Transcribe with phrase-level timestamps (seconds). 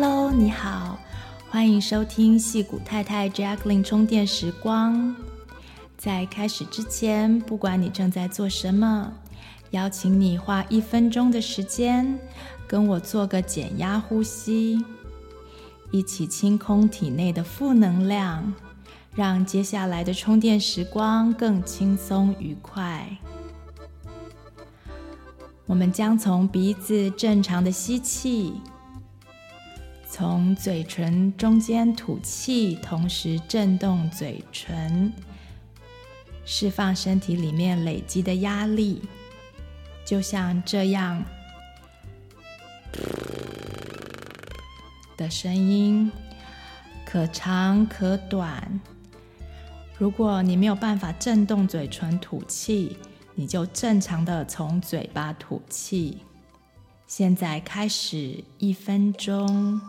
[0.00, 0.96] Hello，你好，
[1.50, 5.12] 欢迎收听戏谷太太 Jacqueline 充电时光。
[5.96, 9.12] 在开始之前，不管你正在做什么，
[9.72, 12.16] 邀请你花一分钟的时间，
[12.68, 14.84] 跟我做个减压呼吸，
[15.90, 18.54] 一起清空体内的负能量，
[19.16, 23.18] 让接下来的充电时光更轻松愉快。
[25.66, 28.52] 我们将从鼻子正常的吸气。
[30.18, 35.12] 从嘴唇中间吐气，同时震动嘴唇，
[36.44, 39.00] 释放身体里面累积的压力，
[40.04, 41.24] 就像这样
[45.16, 46.10] 的声音，
[47.06, 48.80] 可长可短。
[49.98, 52.96] 如果你没有办法震动嘴唇吐气，
[53.36, 56.18] 你就正常的从嘴巴吐气。
[57.06, 59.80] 现在开始一分钟。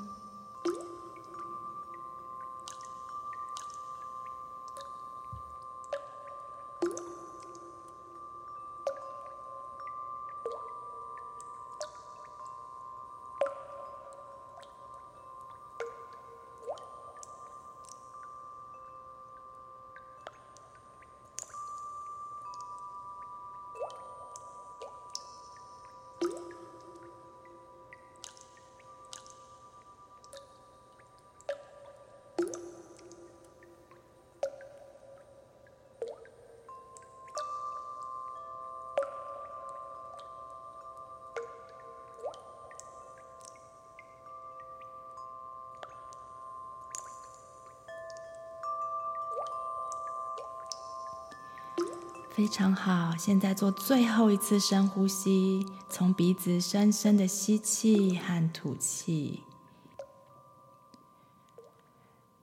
[52.49, 59.43] 常好，现在做最后一次深呼吸，从鼻子深深的吸气和吐气。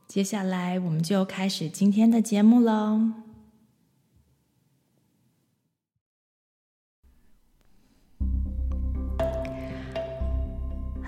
[0.06, 3.00] 接下来，我们就开始今天的节目喽。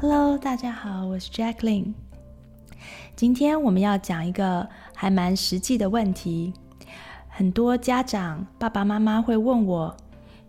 [0.00, 1.94] Hello，大家好，我是 Jacqueline。
[3.14, 6.52] 今天我们要讲一个还蛮实际的问题。
[7.38, 9.96] 很多家长爸爸妈妈会问我：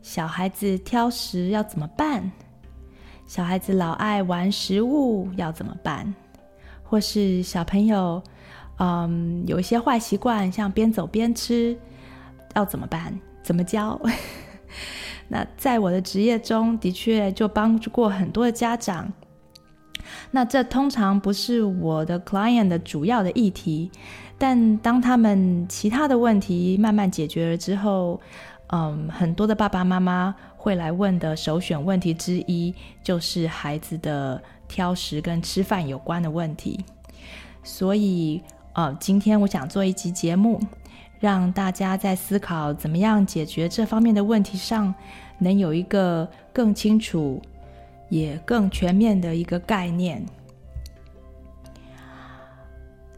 [0.01, 2.31] 小孩子挑食要怎么办？
[3.27, 6.11] 小孩子老爱玩食物要怎么办？
[6.81, 8.19] 或是小朋友，
[8.79, 11.77] 嗯，有一些坏习惯，像边走边吃，
[12.55, 13.15] 要怎么办？
[13.43, 14.01] 怎么教？
[15.29, 19.13] 那在我的职业中的确就帮助过很多的家长。
[20.31, 23.91] 那这通常不是我的 client 的主要的议题。
[24.39, 28.19] 但当他们其他的问题慢慢解决了之后，
[28.67, 32.73] 嗯，很多的爸爸妈妈会来问的首选问题之一，
[33.03, 36.79] 就是孩子的挑食跟吃饭有关的问题。
[37.63, 38.41] 所以，
[38.73, 40.59] 呃，今天我想做一集节目，
[41.19, 44.93] 让大家在思考怎么样解决这方面的问题上，
[45.39, 47.41] 能有一个更清楚
[48.07, 50.25] 也更全面的一个概念。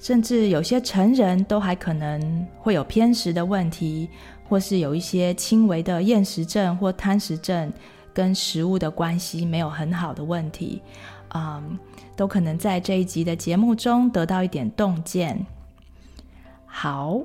[0.02, 4.10] 甚至有些成人都还可能会有偏食的问题，
[4.50, 7.72] 或是有一些轻微的厌食症或贪食症，
[8.12, 10.82] 跟食物的关系没有很好的问题，
[11.36, 11.78] 嗯，
[12.16, 15.46] 都可能在这一集的节目中得到一点洞见。
[16.66, 17.22] 好，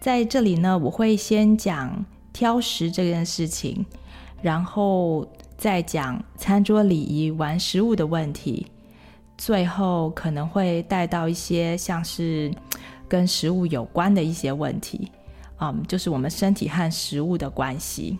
[0.00, 3.86] 在这里呢，我会先讲挑食这件事情，
[4.42, 5.24] 然后
[5.56, 8.66] 再讲餐桌礼仪、玩食物的问题。
[9.44, 12.50] 最后可能会带到一些像是
[13.06, 15.12] 跟食物有关的一些问题，
[15.60, 18.18] 嗯，就是我们身体和食物的关系。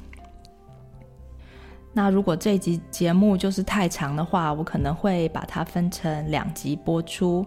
[1.94, 7.42] 那如果这集节目就是太长的话，我可能会把它分成两集播出。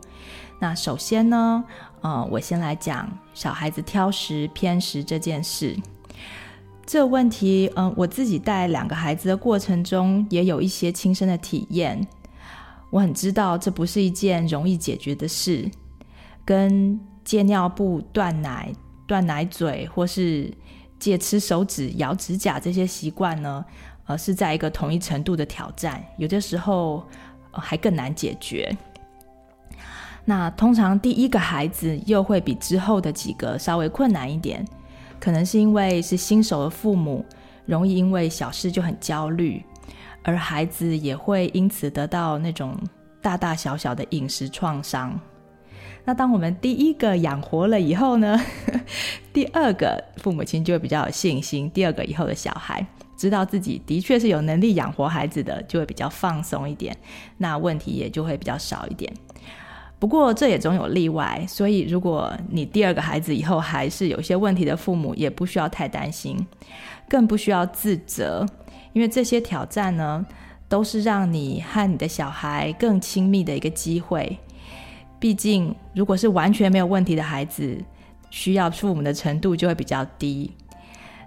[0.60, 1.64] 那首先呢，
[2.02, 5.78] 嗯，我先来讲小孩子挑食偏食这件事。
[6.84, 12.08] 这问题，嗯，我自己带两个孩子的过程中，也有一些亲身的体验。
[12.90, 15.70] 我很知道这不是一件容易解决的事，
[16.46, 18.72] 跟戒尿布、断奶、
[19.06, 20.52] 断奶嘴，或是
[20.98, 23.66] 戒吃手指、咬指甲这些习惯呢，
[24.06, 27.04] 呃，是在一个同一程度的挑战，有的时候，
[27.52, 28.76] 呃，还更难解决。
[30.24, 34.66] 那通常第一个孩子又会比之后的几个稍微困难一点，
[35.20, 37.26] 可能是因为是新手的父母，
[37.66, 39.64] 容易因为小事就很焦虑。
[40.28, 42.78] 而孩子也会因此得到那种
[43.22, 45.18] 大大小小的饮食创伤。
[46.04, 48.38] 那当我们第一个养活了以后呢，
[49.32, 51.72] 第二个父母亲就会比较有信心。
[51.72, 52.86] 第二个以后的小孩，
[53.16, 56.96] 知道自己的确是有能力养活孩子的，就会比较放松一点，
[57.38, 59.12] 那问题也就会比较少一点。
[59.98, 66.38] 不过这也总有例外，所以如果你第二个孩子以后还是有些问题的父母，也不需要太担心，
[67.08, 68.46] 更不需要自责，
[68.98, 70.26] 因为这些挑战呢，
[70.68, 74.36] 都是让你和你的小孩更亲密的一个机会。
[75.20, 77.78] 毕竟，如果是完全没有问题的孩子，
[78.32, 80.52] 需要父母的程度就会比较低。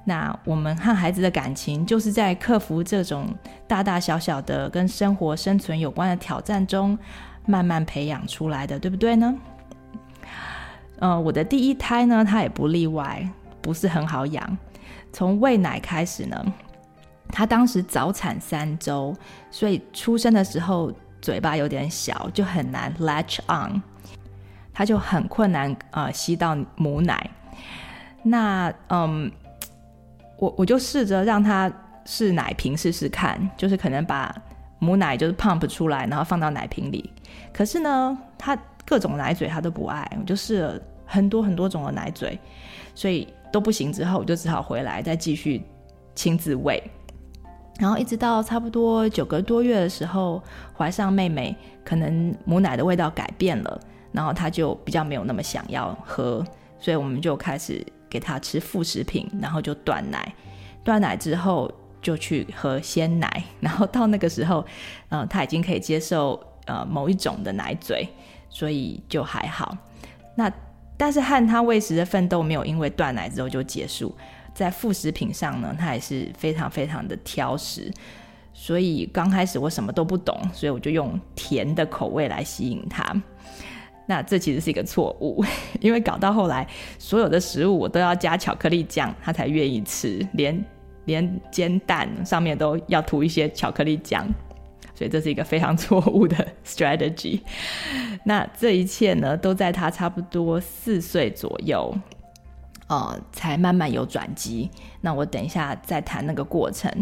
[0.03, 3.29] 那我们和孩子的感情，就是在克服这种
[3.69, 6.99] 大大小小的跟生活生存有关的挑战中，
[7.47, 9.33] 慢慢培养出来的，对不对呢？
[10.99, 13.31] 呃，我的第一胎呢，他也不例外，
[13.63, 14.59] 不是很好养。
[15.13, 16.53] 从喂奶开始呢，
[17.33, 19.15] 他当时早产三周，
[19.51, 23.81] 所以出生的时候嘴巴有点小，就很难 latch on，
[24.73, 27.31] 他就很困难呃吸到母奶。
[28.23, 29.31] 那嗯。
[30.41, 31.71] 我我就试着让他
[32.07, 34.35] 试奶瓶试试看，就是可能把
[34.79, 37.13] 母奶就是 pump 出来，然后放到奶瓶里。
[37.53, 38.57] 可是呢，他
[38.87, 42.39] 各种奶嘴他都不爱，我就试了很多很多种的奶嘴，
[42.95, 43.93] 所以都不行。
[43.93, 45.63] 之后我就只好回来再继续
[46.15, 46.83] 亲自喂。
[47.81, 50.41] 然后一直到差不多九个多月的时候，
[50.79, 53.81] 怀上妹妹，可能母奶的味道改变了，
[54.13, 56.45] 然后她就比较没有那么想要喝，
[56.79, 57.85] 所以我们就开始。
[58.11, 60.35] 给她吃副食品，然后就断奶，
[60.83, 61.71] 断奶之后
[62.03, 64.67] 就去喝鲜奶，然后到那个时候，
[65.11, 68.09] 呃，她已经可以接受呃某一种的奶嘴，
[68.49, 69.79] 所以就还好。
[70.35, 70.51] 那
[70.97, 74.13] 但是和她喂食的奋斗没有因为断奶之后就结束，
[74.55, 77.91] 在副食品上呢，他也是非常非常的挑食，
[78.53, 83.15] 所以刚开始我什么都不懂，所以我就用甜的口味来吸引他。
[84.07, 85.45] 那这其实是一个错误，
[85.81, 86.67] 因为搞到后来，
[86.99, 90.65] 所有的食物我都要加巧克力酱，他才愿意吃，连
[91.05, 94.27] 连煎蛋上面都要涂一些巧克力酱，
[94.95, 97.41] 所以这是一个非常错误的 strategy。
[98.25, 101.97] 那这一切呢，都在他差不多四岁左右，
[102.91, 104.71] 呃，才慢慢有转机。
[105.01, 106.93] 那我等一下再谈那个过程。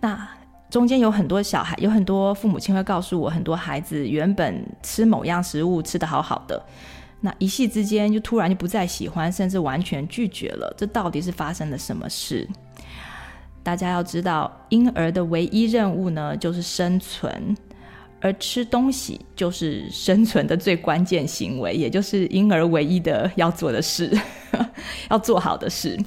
[0.00, 0.26] 那。
[0.68, 6.60] 中间有很多小孩，有很多父母亲会告诉我，很多孩子原本吃某样食物吃得好好的，
[7.20, 10.74] 那一夕之间就突然就不再喜欢，甚至完全拒绝了。
[10.76, 12.46] 这到底是发生了什么事？
[13.62, 17.56] 大家要知道，婴儿的唯一任务呢，就是生存，
[18.20, 24.10] 而吃东西就是生存的最关键行为，也就是婴儿唯一的要做的事，
[25.10, 25.98] 要做好的事。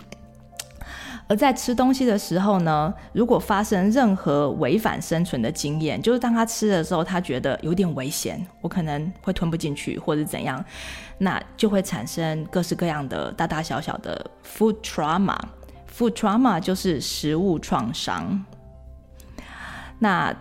[1.28, 10.66] 而在吃东西的时候呢，如果发生任何违反生存的经验，就是当他吃的时候，他觉得有点危险，我可能会吞不进去，或者怎样，
[11.20, 15.38] 那就会产生各式各样的大大小小的 food trauma。
[15.96, 18.44] food trauma 就是食物创伤。
[20.00, 20.36] 那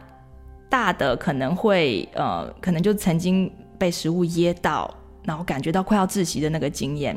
[0.69, 4.93] 大的可能会呃，可能就曾经被食物噎到。
[5.25, 7.15] 然后感觉到快要窒息的那个经验，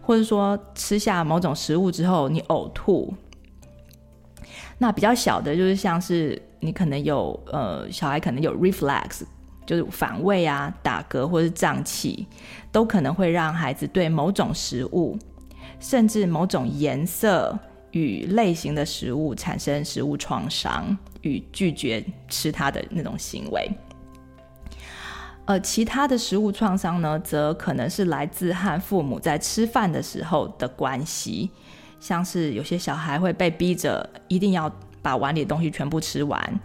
[0.00, 3.12] 或者说吃下某种食物之后你呕吐，
[4.76, 9.22] 那比较小的，就是像是你可能有呃小孩可能有 reflex，
[9.66, 12.28] 就是反胃啊、打嗝或是胀气，
[12.70, 15.18] 都可能会让孩子对某种食物，
[15.80, 17.58] 甚至某种颜色
[17.92, 23.70] 与类型的食物产生食物创伤与拒绝吃它的那种行为。
[25.46, 31.50] 呃，其他的食物创伤呢，则可能是来自和父母在吃饭的时候的关系，
[31.98, 34.70] 像是有些小孩会被逼着一定要
[35.00, 36.60] 把碗里的东西全部吃完，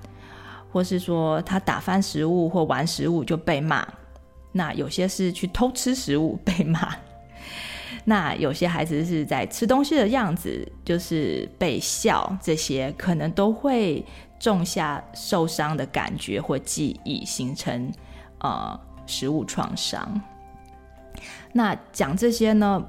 [0.69, 3.87] 或是说他打翻食物或玩食物就被骂。
[4.51, 6.93] 那有些是去偷吃食物被骂，
[8.05, 14.05] 那有些孩子是在吃东西的样子就是被笑，这些可能都会
[14.39, 17.91] 种下受伤的感觉或记忆，形成。
[18.39, 20.21] 呃，食物创伤。
[21.53, 22.83] 那讲这些呢，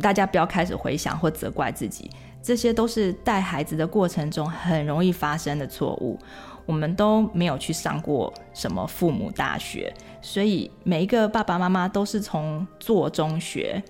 [0.00, 2.10] 大家不要开始回想或责怪自己，
[2.42, 6.18] 这些都是带孩子的过程中很容易发生的错误。
[6.64, 9.92] 我们都没有去上过什么父母大学，
[10.22, 13.82] 所以每一个爸爸妈妈都是从做中学。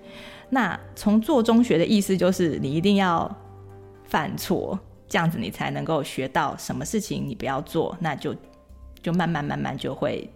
[0.49, 3.29] 那从做中学的意思就是，你一定要
[4.03, 8.35] 犯错，这样子你才能够学到什么事情你不要做，那就
[9.01, 10.29] 就慢慢慢慢就会。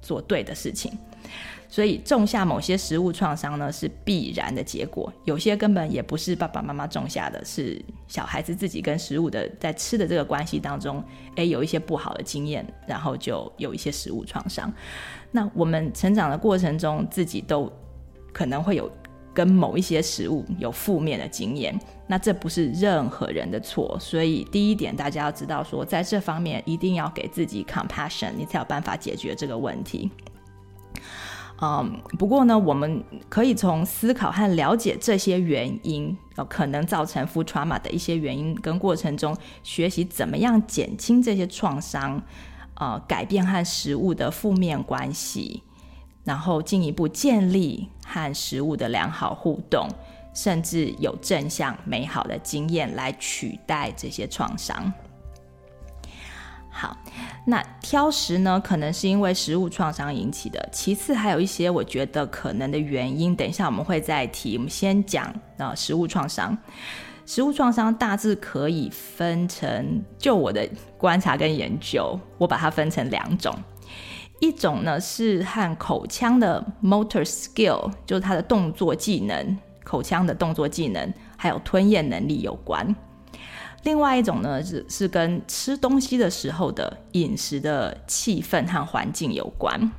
[0.00, 0.96] 做对的事情，
[1.68, 5.12] 所以种下某些食物创伤呢，是必然的结果。
[5.24, 11.02] 有些根本也不是爸爸妈妈种下的，是小孩子自己跟食物的在吃的这个关系当中，
[11.34, 14.72] 诶，有一些不好的经验，然后就有一些食物创伤。
[15.32, 17.70] 那我们成长的过程中，自己都
[18.32, 18.88] 可能会有
[19.38, 21.72] 跟某一些食物有负面的经验，
[22.08, 23.96] 那这不是任何人的错。
[24.00, 30.10] 所以第一点，大家要知道说，在这方面一定要给自己 compassion，你才有办法解决这个问题。
[31.62, 42.20] 嗯，不过呢，我们可以从思考和了解这些原因，呃，可能造成 food trauma 的一些原因跟过程中，学习怎么样减轻这些创伤，
[42.74, 45.62] 呃，改变和食物的负面关系，
[46.28, 49.88] 然后进一步建立和食物的良好互动，
[50.34, 54.92] 甚至有正向美好的经验来取代这些创伤。
[56.70, 56.94] 好，
[57.46, 60.68] 那挑食呢，可能是因为食物创伤引起的。
[60.70, 64.58] 其次，还有一些我觉得可能的原因，等一下我们会再提。
[64.58, 66.56] 我们先讲啊，食物创伤。
[67.24, 70.68] 食物创伤大致可以分成，就我的
[70.98, 73.54] 观察跟研究，我把它分成两种。
[74.40, 82.94] 一种呢是和口腔的 motor skill，就是它的动作技能，口腔的动作技能，还有吞咽能力有关。
[83.84, 89.90] 另外一种呢，是是跟吃东西的时候的饮食的气氛和环境有关。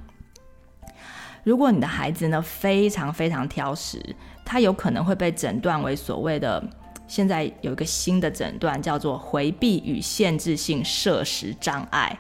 [1.43, 4.03] 如果你的孩子呢非常非常挑食，
[4.45, 6.61] 他有可能会被诊断为所谓的，
[7.07, 12.19] 现在有一个新的诊断叫做回避与限制性摄食障碍，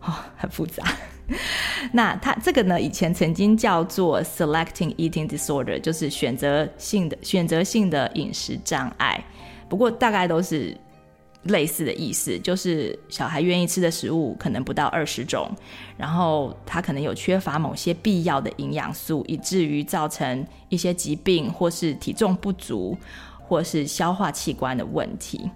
[0.02, 0.84] 哦，很复杂。
[1.92, 9.24] 那它这个呢，以前曾经叫做 selecting eating disorder，就是选择性的选择性的饮食障碍。
[9.68, 10.76] 不过大概都是
[11.45, 15.49] 类似的意思，就是小孩愿意吃的食物可能不到二十种，
[15.97, 22.97] 然后他可能有缺乏某些必要的营养素，以至于造成一些疾病，或是体重不足，
[23.39, 25.49] 或是消化器官的问题。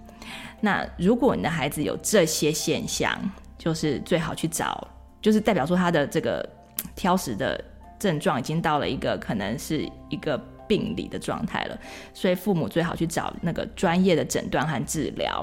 [0.62, 3.18] 那如果你的孩子有这些现象，
[3.58, 4.88] 就是最好去找。
[5.22, 6.48] 就是代表说他的这个
[6.96, 7.62] 挑食的
[8.00, 11.78] 症状已经到了一个可能是一个病理的状态了，
[12.14, 15.42] 所以父母最好去找那个专业的诊断和治疗。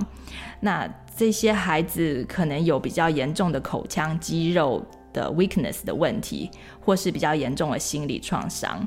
[0.61, 8.87] 那这些孩子可能有比较严重的口腔肌肉的 weakness 的问题，或是比较严重的心理创伤。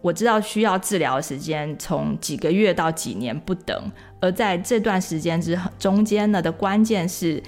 [0.00, 7.42] 我知道需要治疗的时间从几个月到几年不等，而在这段时间之中间呢的关键是。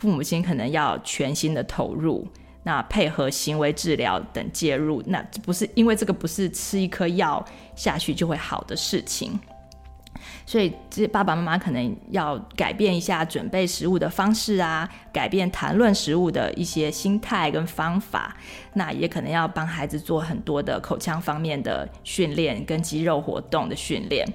[0.00, 2.24] 父母亲可能要全心的投入，
[2.68, 7.42] 那配合行为治疗等介入，那不是因为这个不是吃一颗药
[7.74, 9.40] 下去就会好的事情，
[10.44, 18.36] 所以这爸爸妈妈可能要改变一下准备食物的方式啊，改变谈论食物的一些心态跟方法，
[18.74, 24.30] 那也可能要帮孩子做很多的口腔方面的训练跟肌肉活动的训练。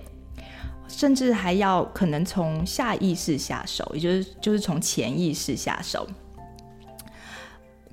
[0.87, 6.07] 甚至还要可能从下意识下手，也就是就是从潜意识下手，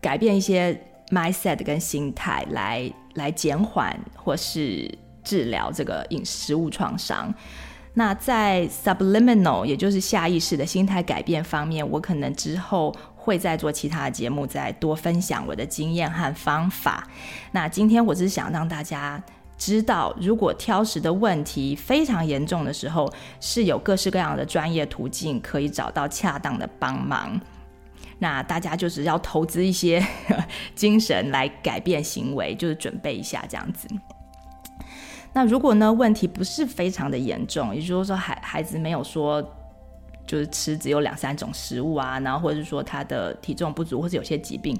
[0.01, 0.79] 改变一些
[1.11, 4.91] mindset 跟心态来来减缓或是
[5.23, 7.33] 治疗这个饮食物创伤。
[7.95, 17.07] 那在 subliminal，也就是下意识的心态改变方面，我可能之后会再做其他的节目，再多分享我的经验和方法。
[17.53, 19.23] 那今天我只是想让大家。
[19.59, 27.39] 知道，如果挑食的问题非常严重的时候，是有各式各样的专业途径可以找到恰当的帮忙。
[28.21, 30.01] 那大家就是要投资一些
[30.77, 33.89] 精神来改变行为，就是准备一下这样子。
[35.33, 39.45] 那如果呢，问题不是非常的严重，也就是说孩孩子没有说。
[40.27, 44.79] 就是吃只有两三种食物啊，然后或者是说他的体重不足，或者有些疾病，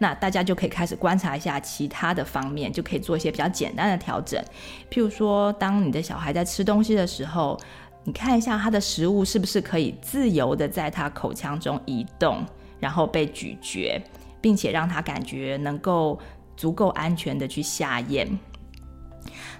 [0.00, 4.42] 那大家就可以开始观察一下其他的方面，就可以做一些比较简单的调整。
[4.90, 7.56] 譬如说，当你的小孩在吃东西的时候，
[8.02, 12.44] 你看一下他的食物是不是可以自由的在他口腔中移动，
[12.78, 14.02] 然后被咀嚼，
[14.40, 16.18] 并且让他感觉能够
[16.56, 18.28] 足够安全的去下咽。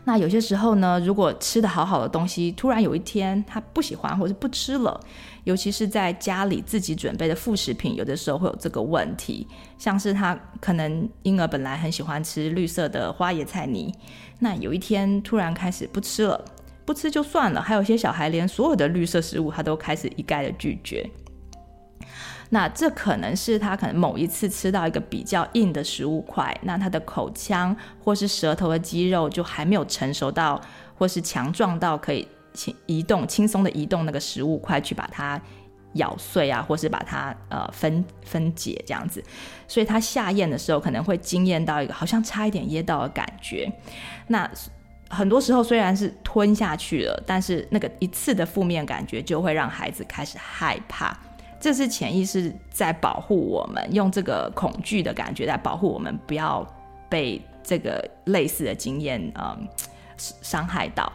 [0.05, 4.99] 那有些时候呢，如果吃得好好的东西，突然有一天他不喜欢或者不吃了，
[5.45, 9.47] 尤其是在家里自己准备的副食品，有的时候会有这个问题。
[9.77, 13.93] 像是他可能婴儿本来很喜欢吃绿色的花椰菜泥，
[14.39, 16.43] 那有一天突然开始不吃了，
[16.87, 21.07] 不吃就算了，还有些小孩连所有的绿色食物他都开始一概的拒绝。
[22.50, 30.61] 那这可能是他可能某一次吃到一个比较硬的食物块，那他的口腔或是舌头的肌肉就还没有成熟到，
[30.97, 35.40] 或是强壮到可以轻移动、轻松的移动那个食物块去把它
[35.95, 39.23] 咬碎啊，或是把它呃分分解这样子，
[39.67, 43.71] 所以他下咽的时候可能会惊艳到一个好像差一点噎到的感觉。
[44.26, 44.50] 那
[45.11, 51.17] 很多时候虽然是吞下去了，但是那个一次的负面感觉就会让孩子开始害怕。
[51.61, 56.65] 这是潜意识在保护我们，用这个恐惧的感觉在保护我们，不要
[57.09, 59.69] 被这个类似的经验嗯
[60.17, 61.12] 伤害到。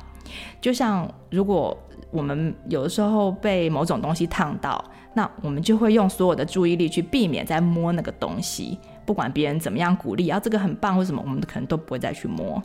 [0.59, 1.77] 就像如果
[2.11, 4.83] 我们有的时候被某种东西烫到，
[5.13, 12.61] 那我们就会用所有的注意力去避免再摸那个东西，不管别人怎么样鼓励，啊这个很棒或什么，我们可能都不会再去摸。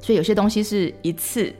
[0.00, 1.54] 所以有些东西是一次。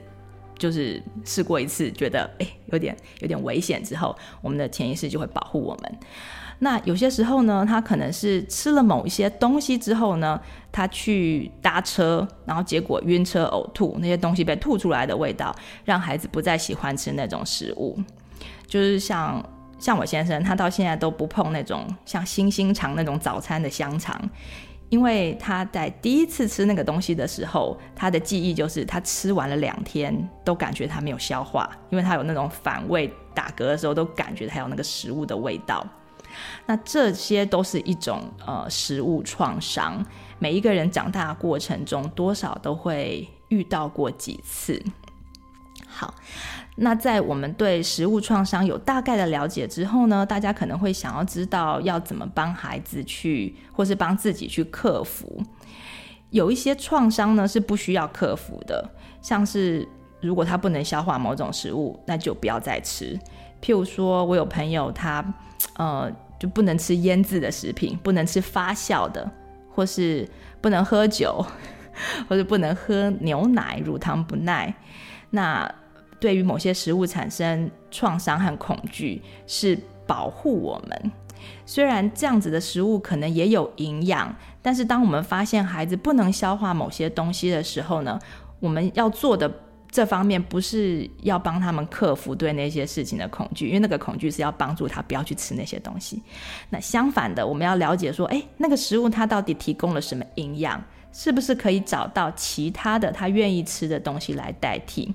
[0.57, 5.97] 就是试过一次，觉得诶有点有点危险之后，我们的潜意识就会保护我们。
[6.59, 17.95] 那有些时候呢，他可能是吃了某一些东西之后呢，他去搭车，然后结果晕车呕吐，那些东西被吐出来的味道，让孩子不再喜欢吃那种食物。
[18.65, 19.47] 就是像
[19.77, 24.19] 像我先生，他到现在都不碰那种像星星肠那种早餐的香肠。
[24.89, 35.85] 因为他在第一次吃那个东西的时候，他的记忆就是他吃完了两天都感觉他没有消化，因为他有那种反胃打嗝的时候都感觉他有那个食物的味道。
[36.65, 40.05] 那这些都是一种呃食物创伤，
[40.39, 44.81] 每一个人长大过程中多少都会遇到过几次。
[45.87, 46.13] 好。
[46.79, 55.41] 那在我们对食物创伤有大概的了解之后呢，大家可能会想要知道要怎么帮孩子去，或是帮自己去克服。
[56.29, 58.87] 有一些创伤呢是不需要克服的，
[59.21, 59.87] 像是
[60.21, 63.17] 如果他不能消化某种食物，那就不要再吃。
[63.59, 65.25] 譬如说我有朋友他
[65.77, 69.27] 呃就不能吃腌制的食品，不能吃发酵的，
[69.73, 70.29] 或是
[70.61, 71.43] 不能喝酒，
[72.29, 74.71] 或是不能喝牛奶，乳糖不耐。
[75.31, 75.73] 那
[76.19, 81.11] 对于某些食物产生创伤和恐惧，是保护我们。
[81.65, 88.19] 虽然这样子的食物可能也有营养，但是当我们发现孩子不能消化某些东西的时候呢，
[88.59, 89.49] 我们要做的
[89.91, 96.21] 这方面不是要帮他们克服对那些事情的恐惧，因为那个恐惧是要帮助他不要去吃那些东西。
[96.69, 100.83] 那相反的，我们要了解说，诶，那个食物它到底提供了什么营养？
[101.13, 105.13] 是不是可以找到其他的他愿意吃的东西来代替？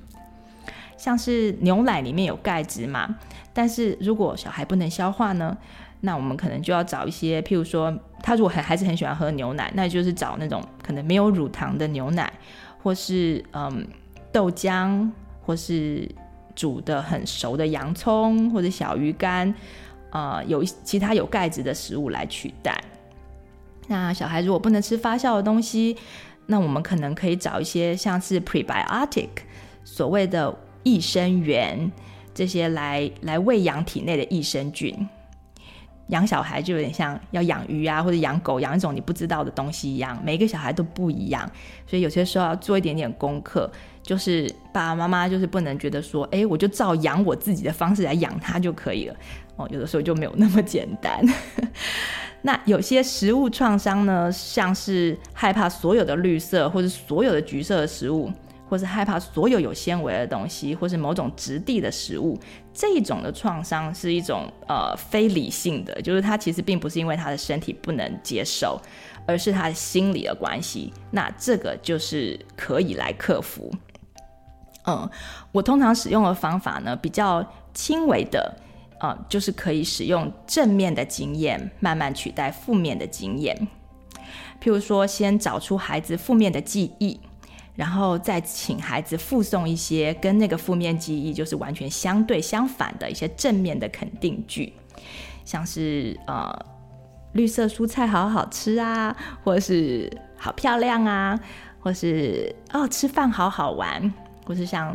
[1.02, 3.12] 像是牛奶里面有钙质嘛，
[3.52, 5.56] 但是如果小孩不能消化呢，
[6.02, 12.32] 那我们可能就要找一些，譬如说他如果很还是很喜欢喝牛奶，那就是找那种可能没有乳糖的牛奶，
[12.80, 13.84] 或是嗯
[14.30, 15.10] 豆浆，
[15.44, 16.08] 或是
[16.54, 19.52] 煮得很熟的洋葱或者小鱼干，
[20.10, 22.80] 呃，有其他有钙质的食物来取代。
[23.88, 25.96] 那小孩如果不能吃发酵的东西，
[26.46, 29.30] 那我们可能可以找一些像是 prebiotic，
[29.82, 30.56] 所谓的。
[30.82, 31.90] 益生元
[32.34, 35.08] 这些来来喂养体内的益生菌，
[36.08, 40.20] 养小孩就有点像要养鱼啊，或者养狗，养一种你不知道的东西一样。
[40.24, 41.50] 每一个小孩都不一样，
[41.86, 43.70] 所以有些时候要做一点点功课。
[44.02, 49.14] 就是爸爸妈妈就是不能觉得说，哎，我就照养我自己的方式来养他就可以了。
[49.54, 51.24] 哦，有的时候就没有那么简单。
[52.42, 58.28] 那有些食物创伤呢，像是害怕所有的绿色或者所有的橘色的食物。
[58.72, 62.40] 或是害怕所有有纤维的东西，或是某种质地的食物，
[62.72, 68.80] 这一种的创伤是一种呃非理性的，就是他其实并不是因为他的身体不能接受，
[69.26, 70.90] 而是他的心理的关系。
[71.10, 73.70] 那这个就是可以来克服。
[74.86, 75.06] 嗯，
[75.52, 78.56] 我通常使用的方法呢，比较轻微的，
[79.00, 83.68] 呃，就是可以使用正面的经验慢慢取代负面的经验。
[84.62, 87.20] 譬如说，先找出孩子负面的记忆。
[87.74, 94.74] 然后再请孩子附送一些跟那个负面记忆就是完全相对相反的一些正面的肯定句，
[95.42, 96.54] 像是呃
[97.32, 101.40] 绿色蔬菜好好吃啊，或是好漂亮啊，
[101.80, 104.12] 或是哦吃饭好好玩，
[104.44, 104.94] 或是像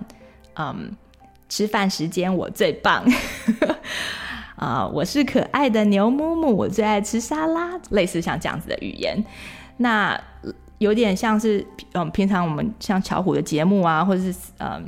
[0.55, 0.95] 嗯
[1.49, 3.03] 吃饭时间我最棒，
[4.55, 9.25] 啊、我是可爱的牛木木，我最爱吃沙拉，类似像这样子的语言，
[9.77, 10.21] 那。
[10.79, 14.87] 有点像是，嗯，平常我们像巧虎的节目啊，或者是嗯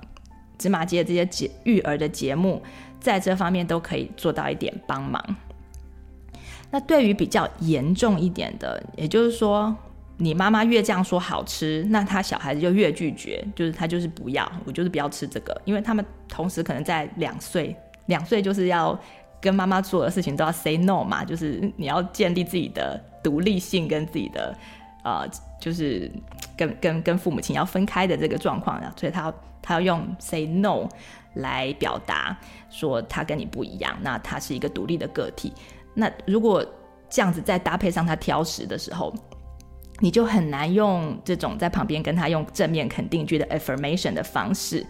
[0.57, 2.61] 芝麻街这些节育儿的节目，
[2.99, 5.23] 在这方面都可以做到一点帮忙。
[6.69, 9.75] 那对于比较严重一点的，也就是说，
[10.17, 17.75] 你妈妈越这样说好吃，那他小孩子就越拒绝，就是他就是不要，我就是不要吃这个，因为他们同时可能在两岁，
[18.05, 18.95] 两岁就是要
[19.41, 24.55] 跟妈妈做的事情都要 say no 嘛，就是你要建立自己的独立性跟自己的。
[25.03, 25.27] 呃，
[25.59, 26.11] 就是
[26.57, 30.87] 跟跟跟父母亲要分开的这个状况，所以他他要用 say no
[31.35, 32.37] 来表达
[32.69, 35.53] 说他跟你不一样，那他是一个独立的个体。
[35.93, 36.65] 那如果
[37.09, 39.13] 这样子再搭配上他挑食的时候，
[40.01, 44.85] 你就很难用这种在旁边跟他用正面肯定句的 affirmation 的方式。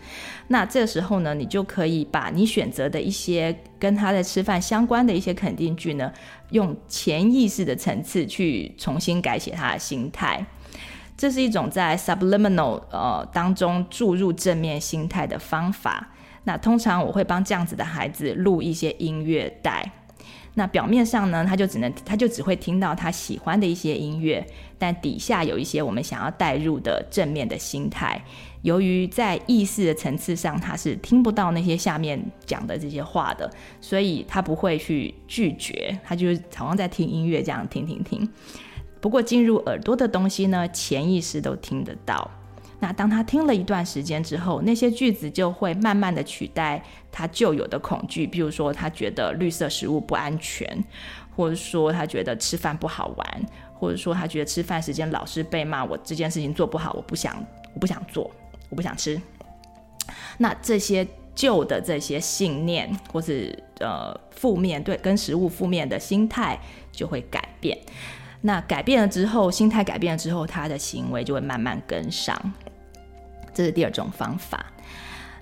[0.48, 6.12] 那这时候呢，你就可以把你选择的一些跟他在吃饭相关的一些肯定句呢，
[6.52, 10.46] 用潜意识的层次去重新改写他的心态。
[11.18, 16.10] 这是一种在 subliminal 呃当中注入正面心态的方法。
[16.46, 19.92] 那通常我会帮这样子的孩子录一些音乐带。
[20.60, 24.46] 那表面上呢，他就只能，他就只会听到他喜欢的一些音乐，
[24.78, 28.22] 但底下有一些我们想要带入的正面的心态。
[28.62, 38.28] 由于在意识的层次上，他是听不到那些下面讲的这些话的，所以他不会去拒绝，他就是好像在听音乐这样听听听。
[39.00, 42.30] 不过进入耳朵的东西呢，潜意识都听得到。
[42.82, 50.66] 那当他听了一段时间之后，那些句子就会慢慢的取代他旧有的恐惧，比如说他觉得绿色食物不安全，
[51.36, 57.36] 或者说他觉得吃饭不好玩，或者说他觉得吃饭时间老是被骂，我这件事情做不好，我不想，
[57.74, 58.32] 我不想做，
[58.70, 59.22] 我不想吃。
[60.38, 66.58] 那这些旧的这些信念，或是呃负面对跟食物负面的心态
[66.94, 67.78] 就会改变。
[68.42, 72.54] 那改变了之后，心态改变了之后，他的行为就会慢慢跟上。
[73.60, 74.66] 这是第二种方法。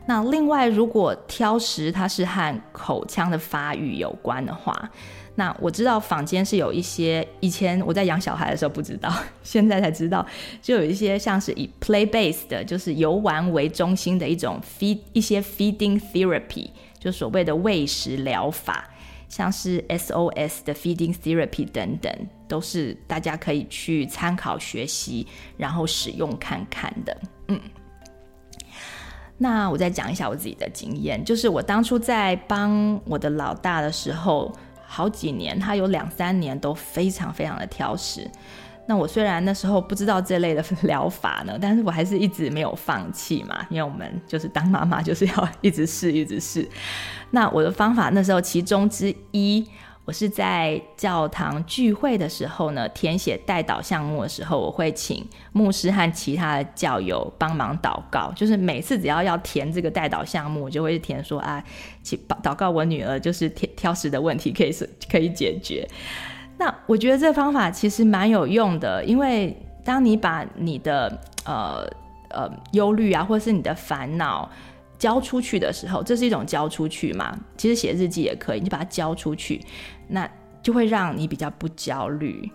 [0.07, 4.89] 那另外，如果挑食它是和口腔的发育有关的话，
[5.35, 10.25] 那我知道坊间是有一些，以前我在养小孩的时候不知道， 现在才知道，
[10.63, 18.89] 就有一些像是以 play based 的，就是游玩为中心的一种 feed 一些 feeding therapy，就所谓的喂食疗法。
[19.29, 22.09] 像是 SOS 的 Feeding Therapy 等等，
[22.47, 25.27] 都是大家可以去参考学习，
[25.57, 27.17] 然后使用看看的。
[27.49, 27.59] 嗯，
[29.37, 34.51] 那我再讲一下我自己的经验，就是我当初在帮我的老大的时候，
[34.85, 38.29] 好几年，他有两三年都非常非常的挑食。
[38.89, 46.67] 那我虽然那时候不知道这类的 疗法呢，但是我还是一直没有放弃嘛，因为我们就是当妈妈就是要一直试，一直试。
[47.31, 49.67] 那我的方法那时候其中之一，
[50.07, 61.61] 我是在教堂聚会的时候呢，填写代祷项目的时候，我会请牧师和其他的教友帮忙祷告，就是每次只要要填这个代祷项目，我就会填说啊，
[62.01, 65.85] 请祷告我女儿就是挑挑食的问题可以是可以解决。
[66.57, 71.85] 那我觉得这方法其实蛮有用的，因为当你把你的呃
[72.29, 74.49] 呃忧虑啊，或者是你的烦恼
[74.97, 77.37] 交出去的时候，这是一种交出去嘛。
[77.55, 79.61] 其实写日记也可以，你就把它交出去，
[80.07, 80.29] 那
[80.61, 82.49] 就会让你比较不焦虑，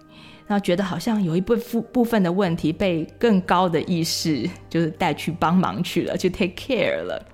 [0.46, 7.24] 然后觉得好像有一部分部分的问题被更高的意识就是带去帮忙去了，去 take care 了。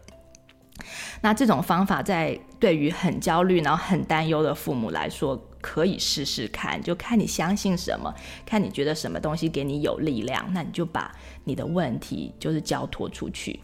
[1.20, 8.14] 那这种方法在对于很焦虑然后很担忧的父母来说，可以试试看，就看你相信什么，
[8.46, 11.10] 看你觉得什么东西给你有力量，那你就把
[11.42, 13.58] 你的问题就是交托出去。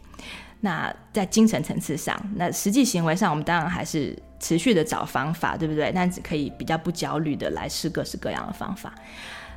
[0.64, 5.92] 那在精神层次上，那实际行为上，我们当然还是持续的找方法，对不对？
[5.94, 8.94] 但只可以比较不焦虑的来试各式各样的方法。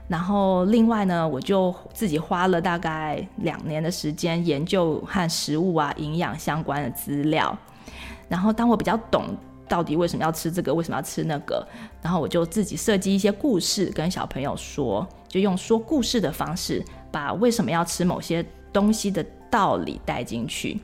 [0.10, 7.58] 然后另外呢，我就自己花了大概两年的时间研究和食物啊、营养相关的资料。
[8.28, 9.36] 然后当我比较懂。
[9.70, 10.74] 到底为什么要吃这个？
[10.74, 11.67] 为什么要吃那个？
[12.02, 20.80] 然后我就自己设计一些故事跟小朋友说，就用说故事的方式，把为什么要吃某些东西的道理带进去，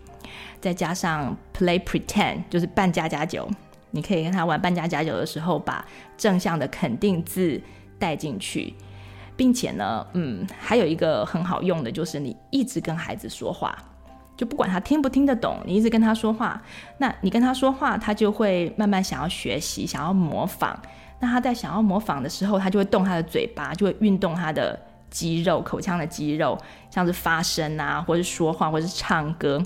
[0.59, 3.49] 再加上 play pretend，就是扮家家酒。
[3.91, 5.85] 你可以跟他玩扮家家酒的时候，把
[6.17, 7.61] 正向的肯定字
[7.99, 8.73] 带进去，
[9.35, 13.77] 并且呢，嗯，还有一个很好用的就是你一直跟孩子说话。
[14.35, 16.59] 就不管他听不听得懂，你一直跟他说话，
[16.97, 20.77] 那你跟他说话，他就会慢慢想要学习，想要模仿。
[21.19, 24.77] 那他在想要模仿的时候，他就会动他的嘴巴，就会运动他的
[25.11, 26.57] 肌肉，口腔的肌肉，
[26.89, 29.63] 像是发声啊，或是说话，或是唱歌，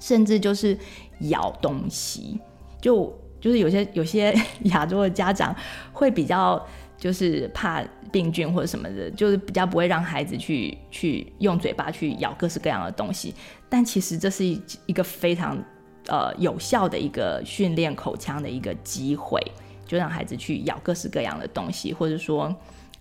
[0.00, 0.76] 甚至就是
[1.20, 2.40] 咬东西。
[2.80, 5.54] 就就是有些有些 亚洲的家长
[5.92, 6.64] 会比较。
[6.98, 13.34] 就是怕病菌或者什么的，就是比较不会让孩子去去用嘴巴去咬各式各样的东西。
[13.68, 15.62] 但其实这是一一个非常
[16.08, 19.38] 呃有效的一个训练口腔的一个机会，
[19.86, 22.44] 就让孩子去咬各式各样的东西，或者说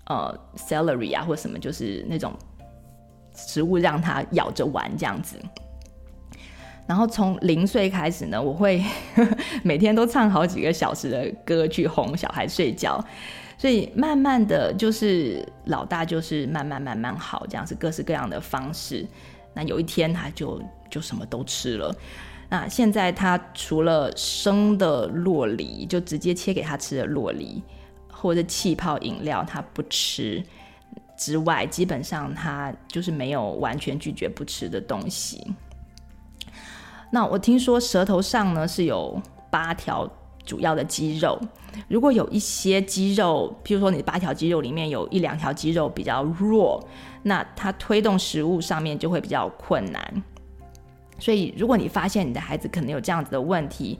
[0.07, 2.33] 呃 celery 啊或什么，就是那种
[3.33, 5.39] 食物让他咬着玩这样子。
[6.87, 8.83] 然后从零岁开始呢，我会
[9.63, 13.03] 每天都唱好几个小时的歌去哄小孩睡觉。
[13.57, 19.05] 所以慢慢的就是老大就是慢慢慢慢好，这样是各式各样的方式。
[19.53, 21.95] 那有一天他就就什么都吃了。
[22.49, 27.63] 那现在他除了生的酪梨，就直接切给他吃的酪梨，
[28.11, 30.43] 或者气泡饮料他不吃。
[31.17, 35.41] 之外，基本上他就是没有完全拒绝不吃的东西。
[37.15, 39.17] 那我听说舌头上呢是有
[39.49, 40.05] 八条
[40.43, 41.39] 主要的肌肉，
[41.87, 46.85] 如果有一些肌肉，譬如说你八条肌肉里面有一两条肌肉比较弱，
[47.23, 50.23] 那它推动食物上面就会比较困难。
[51.17, 53.97] 所以如果你发现你的孩子可能有这样子的问题，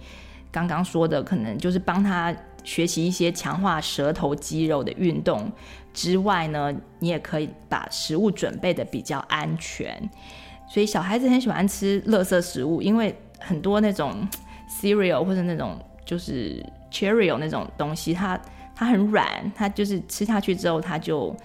[0.51, 5.49] 刚刚说的可能就是帮他学习一些强化舌头肌肉的运动
[5.93, 10.09] 之外呢，你也可以把食物准备得比较安全。
[10.67, 14.27] 所以小孩子很喜欢吃垃圾食物，因为很多那种
[14.69, 18.39] cereal 或者那种就是 Cheerio 那种东西，它
[18.75, 21.35] 它很软，它就是吃下去之后它就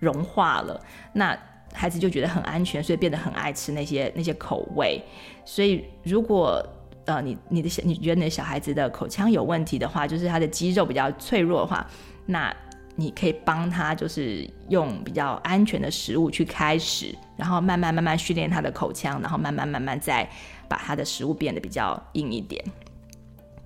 [0.00, 0.80] 融化了。
[1.12, 1.38] 那
[1.72, 5.02] 孩子就觉得很安全，所以变得很爱吃那些那些口味。
[5.44, 6.64] 所以如果
[7.04, 11.86] 呃你你的小你觉得你的小孩子的口腔有问题的话，就是他的肌肉比较脆弱的话，
[12.26, 12.54] 那
[12.94, 20.28] 你可以帮他就是用比较安全的食物去开始，然后慢慢慢慢训练他的口腔，然后慢慢慢慢再
[20.68, 22.62] 把他的食物变得比较硬一点，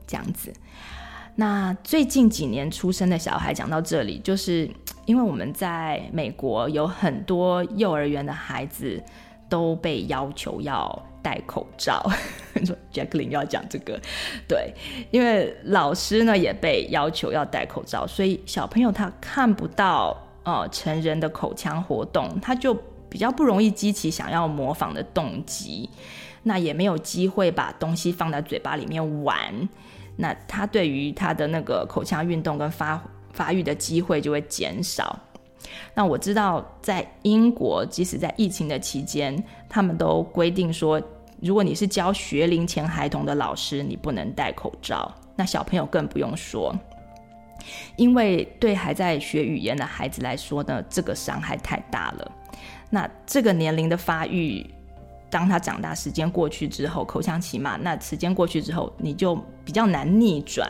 [0.07, 0.53] 这样子。
[1.35, 4.71] 那最近几年出生的小孩，讲到这里，就是
[5.05, 9.03] 因为我们在美国有很多幼儿园的孩子
[9.49, 12.09] 都被要求要戴口罩。
[12.65, 14.01] 说 Jacqueline 要讲这个，
[14.47, 14.73] 对，
[15.11, 22.73] 因为老师呢也被要求要戴口罩，所以小朋友他看不到呃成人的口腔活动，他就
[23.11, 25.91] 比较不容易激起想要模仿的动机，
[26.45, 29.69] 那也没有机会把东西放在嘴巴里面玩，
[30.17, 35.19] 那他对于他的那个口腔运动跟发发育的机会就会减少。
[35.93, 39.37] 那我知道在英国，即使在疫情的期间，
[39.69, 41.03] 他们都规定说。
[41.41, 45.13] 如果你是教学龄前孩童的老师，你不能戴口罩。
[45.37, 46.75] 那小朋友更不用说，
[47.97, 52.33] 因为对还在学语言的孩子来说呢，这个伤害太大了。
[52.89, 54.65] 那这个年龄的发育，
[55.29, 60.67] 当他长大时间过去之后，口腔期嘛，那时间过去之后，你就比较难逆转。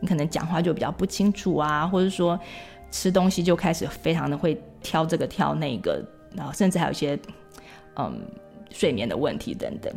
[0.00, 2.38] 你可能讲话就比较不清楚啊，或者说
[2.90, 6.04] 吃东西就开始非常的会挑这个挑那个，
[6.36, 7.18] 然后甚至还有一些
[7.96, 8.20] 嗯。
[8.70, 9.92] 睡眠的问题等等。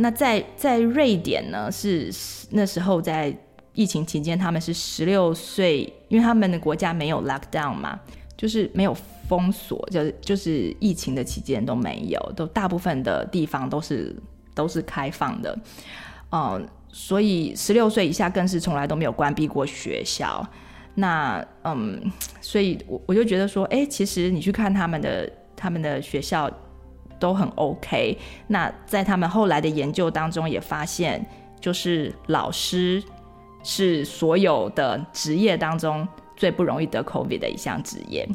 [0.00, 2.08] 那在在瑞典呢，是
[2.50, 3.36] 那时候在
[3.74, 7.98] 疫情期间，他们是十六岁，因为他们的国家没有 lockdown 嘛，
[8.36, 8.96] 就是没有
[9.28, 14.14] 封锁，就就是疫情的期间都没有，都大部分的地方都是
[14.54, 15.58] 都是开放的，
[16.30, 20.46] 嗯，所以十六岁以下更是从来都没有关闭过学校。
[20.94, 22.00] 那嗯，
[22.40, 26.48] 所以我我就觉得说，哎，其实你去看他们的他们的学校。
[27.18, 28.18] 都很 OK。
[28.46, 31.24] 那在他们后来的研究当中也发现，
[31.60, 33.02] 就是老师
[33.62, 38.28] 是所有的职业当中最不容易得 COVID 的一项职业。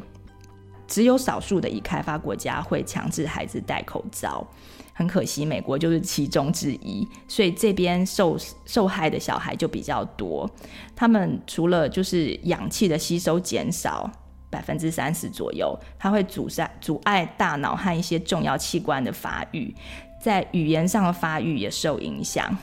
[0.86, 4.46] 只有少数的已开发国家会强制孩子戴口罩。
[4.92, 7.08] 很可惜，美国就是其中之一。
[7.26, 10.48] 所以这边受受害的小孩就比较多。
[10.94, 14.08] 他们除了就是氧气的吸收减少。
[14.54, 19.74] 百分之三十左右，它会阻塞、阻碍大脑和一些重要器官的发育，
[20.20, 22.56] 在语言上的发育也受影响。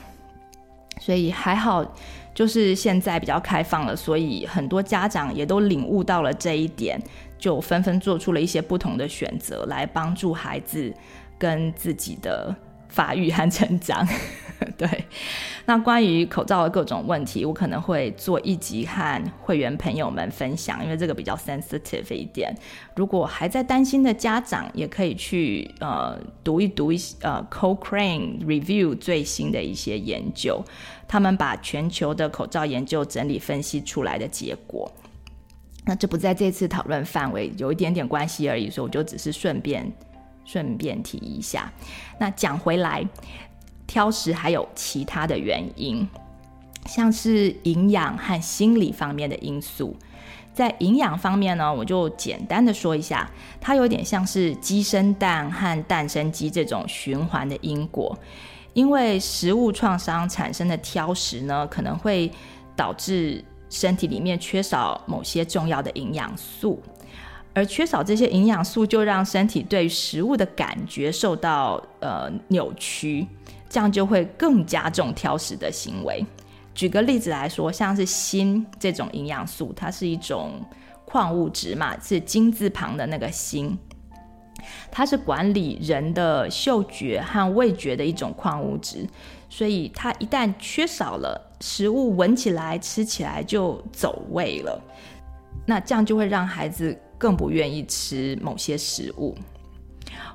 [0.98, 1.84] 所以还好，
[2.34, 6.98] 就是现在比较开放了，所以很多家长也都领悟到了这一点，
[7.38, 10.90] 就纷纷做出了一些不同的选择，来帮助孩子
[11.36, 12.54] 跟自己的
[12.88, 14.08] 发育和成长。
[14.78, 15.04] 对，
[15.66, 22.54] 那关于口罩的各种问题，我可能会做一集和会员朋友们分享，因为这个比较 sensitive 一点。
[22.94, 30.62] 如果还在担心的家长，也可以去呃读一读一呃 Cochrane Review 最新的一些研究，
[31.08, 34.90] 他们把全球的口罩研究整理分析出来的结果。
[35.84, 39.90] 那这不在这次讨论范围，有一点点关系而已，所以我就只是顺便
[40.44, 41.72] 顺便提一下。
[42.18, 43.04] 那讲回来。
[43.92, 46.08] 挑食还有其他的原因，
[46.86, 49.94] 像是营养和心理方面的因素。
[50.54, 58.18] 在营养方面呢，我就简单的说一下，它有点像是鸡生蛋和蛋生鸡这种循环的因果。
[58.72, 62.32] 因为食物创伤产生的挑食呢，可能会
[62.74, 66.80] 导致身体里面缺少某些重要的营养素，
[67.52, 73.26] 而缺少这些营养素，就让身体对食物的感觉受到呃扭曲。
[73.72, 76.22] 这样就会更加重挑食的行为。
[76.74, 80.60] 举个例子来说，像是锌这种营养素，它是一种
[81.06, 83.78] 矿物质嘛，是金字旁的那个锌，
[84.90, 89.08] 它是管理人的嗅觉和味觉的一种矿物质。
[89.48, 94.78] 所以它一旦缺少了，食物闻起来、吃起来就走味了。
[95.64, 99.34] 那这样就会让孩子更不愿意吃某些食物，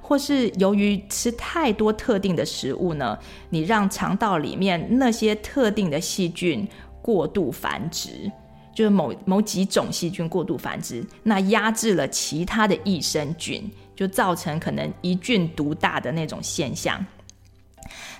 [0.01, 3.17] 或是由于吃太多特定的食物呢，
[3.49, 6.67] 你让肠道里面那些特定的细菌
[7.01, 8.31] 过度繁殖，
[8.73, 17.05] 就是某某几种细菌过度繁殖，那压制了其他的益生菌，就造成可能一菌独大的那种现象。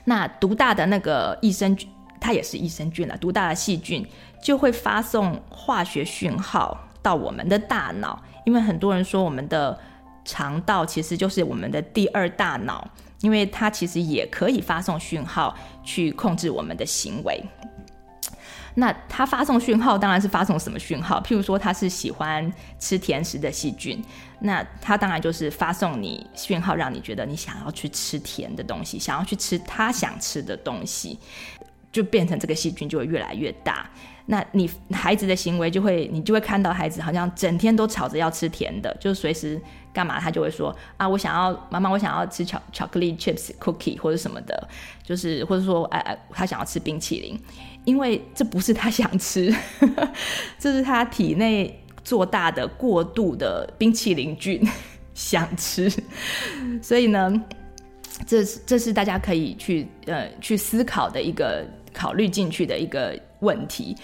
[0.06, 4.06] 那独大的那个益生菌，它也是益生菌了，独大的细菌
[4.42, 9.78] 就会发送化学讯号到我们的大脑，因为很多人说我们的
[10.28, 12.88] 肠道其实就是我们的第二大脑，
[13.22, 17.42] 因为它其实也可以发送讯号去控制我们的行为。
[18.76, 21.20] 那它发送讯号当然是发送什么讯号？
[21.22, 24.04] 譬如说它是喜欢吃甜食的细菌，
[24.42, 31.18] 那它当然就是发送你讯号，让你觉得你想要去吃甜的东西，想要去吃它想吃的东西，
[31.92, 33.90] 就变成这个细菌就会越来越大。
[34.28, 39.60] 那你孩子的行为就会，你就会看到孩子好像整天都吵着要吃甜的，就随时
[39.92, 44.68] 干嘛他就会说啊，我想要妈妈，我想要吃巧巧克力 chips cookie 或者什么的，
[45.04, 47.40] 就是或者说哎哎，他想要吃冰淇淋。
[47.86, 49.50] 因为这不是他想吃，
[50.60, 54.62] 这是他体内做大的过度的冰淇淋菌
[55.14, 55.90] 想吃，
[56.82, 57.32] 所以呢，
[58.26, 63.96] 这是这是大家可以去呃去思考的一个考虑进去的一个问题，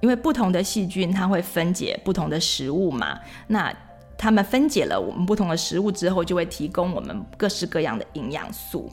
[0.00, 3.74] 因为不同的细菌它会分解不同的食物嘛，那
[4.16, 8.90] 它们分解了我们不同的食物之后，就会提供我们各式各样的营养素。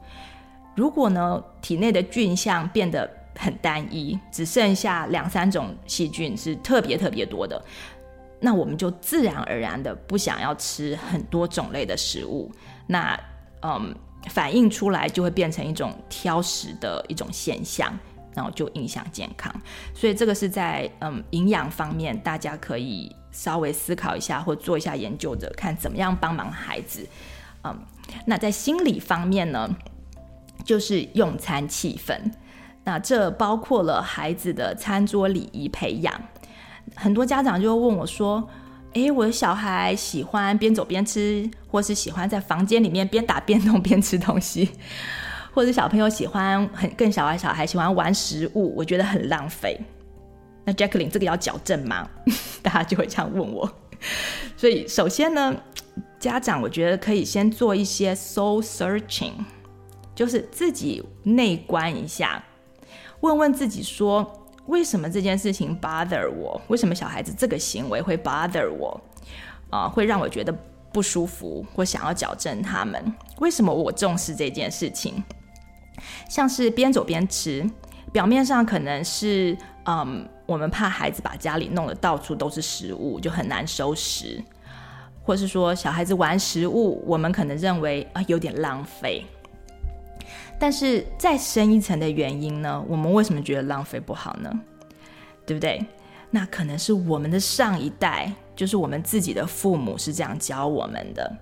[0.76, 7.60] 如果呢，体内的菌相变得很单一，只剩下两三种细菌是特别特别多的，
[8.40, 12.52] 那我们就自然而然的不想要吃很多种类的食物，
[12.88, 13.20] 那
[13.62, 13.96] 嗯，
[14.30, 17.98] 反映出来就会变成一种挑食的一种现象，
[18.36, 19.54] 然后就影响健康。
[19.94, 27.08] 所以这个是在嗯营养方面，大家可以稍微思考一下，或做一下研究的，看怎么样帮忙孩子。
[27.64, 27.76] 嗯，
[28.26, 29.68] 那在心理方面呢，
[30.64, 32.16] 就是用餐气氛。
[32.84, 36.14] 那这包括了孩子的餐桌礼仪培养，
[36.96, 38.48] 很多家长就会问我说
[38.94, 44.70] ：“诶，我的小孩喜欢边走边吃，或是喜欢在房间里面边打边动边吃东西，
[45.56, 49.80] 或者小朋友喜欢很更小的小孩喜欢玩食物，我觉得很浪费。”
[50.66, 52.10] 那 Jacqueline 这个要矫正吗？
[52.62, 53.72] 大家就会这样问我。
[54.58, 55.56] 所以首先呢，
[56.20, 59.32] 家长我觉得可以先做一些 soul searching，
[60.14, 62.44] 就是自己内观一下。
[63.22, 66.60] 问问自己说，为什么这件事情 bother 我？
[66.68, 69.00] 为什么小孩子这个行为会 bother 我？
[69.70, 70.54] 啊、会让我觉得
[70.92, 73.02] 不舒服，或想要矫正他们？
[73.40, 75.24] 为什么我重视这件事情？
[76.30, 77.70] 像是边走边吃，
[78.12, 84.42] 表面上可能是，嗯，我们怕孩子把家里弄得到处都是食物，就很难收拾，
[85.24, 89.26] 或是说小孩子玩食物，我们可能认为啊、有点浪费。
[90.58, 92.84] 但是再深一层的原因呢？
[92.88, 94.52] 我们为什么觉得浪费不好呢？
[95.46, 95.86] 对不对？
[96.32, 101.38] 那可能是我们的上一代，就是我们自己的父母是这样教我们的。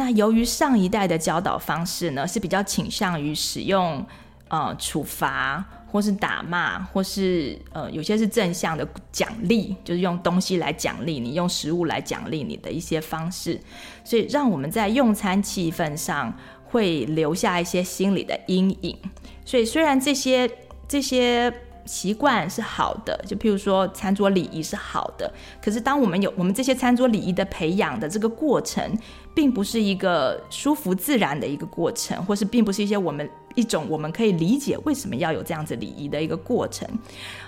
[0.00, 4.02] 那由于上一代的教导方式呢，是比较倾向于使用
[4.48, 13.60] 呃处罚，或是打骂，或是呃有些是正向的奖励，就是用东西来奖励你，用食物来奖励你的一些方式，
[14.02, 16.34] 所以让我们在用餐气氛上。
[16.72, 18.96] 会留下一些心理的阴影，
[19.44, 20.48] 所以虽然这些
[20.86, 21.52] 这些
[21.86, 28.96] 习惯是好的，就譬如说餐桌礼仪是好的，可是当我们有我们这些餐桌礼仪的培养的这个过程，
[29.34, 36.88] 并不是一个舒服自然的一个过程，或是并不是一些我们一种我们可以理解为什么要有这样子礼仪的一个过程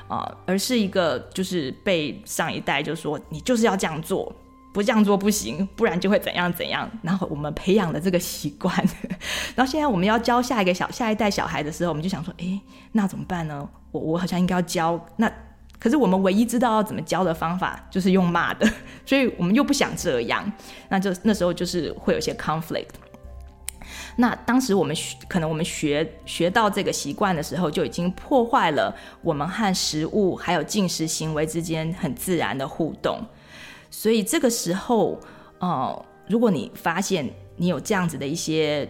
[0.09, 4.33] 啊，而是一个就是被上一代就说你就是要这样做。
[4.73, 6.91] 不这样做不行，不然就会怎样怎样。
[7.03, 8.75] 然后我们培养了这个习惯，
[9.55, 12.61] 然后现在我们要教下一个小下一代小孩的时候，我们就想说，诶，
[12.93, 13.69] 那怎么办呢？
[13.91, 15.31] 我我好像应该要教，那
[15.79, 18.67] 可是我们唯一知道要怎么教的方法就是用骂的，
[19.05, 20.51] 所以我们又不想这样，
[20.89, 22.87] 那就那时候就是会有些 conflict。
[24.17, 24.97] 那当时我们
[25.29, 33.21] 可能我们学学到这个习惯的时候，就已经破坏了我们和食物还有进食行为之间很自然的互动。
[33.93, 35.21] 所以这个时候，
[35.59, 38.89] 呃，如果你发现你有这样子的一些，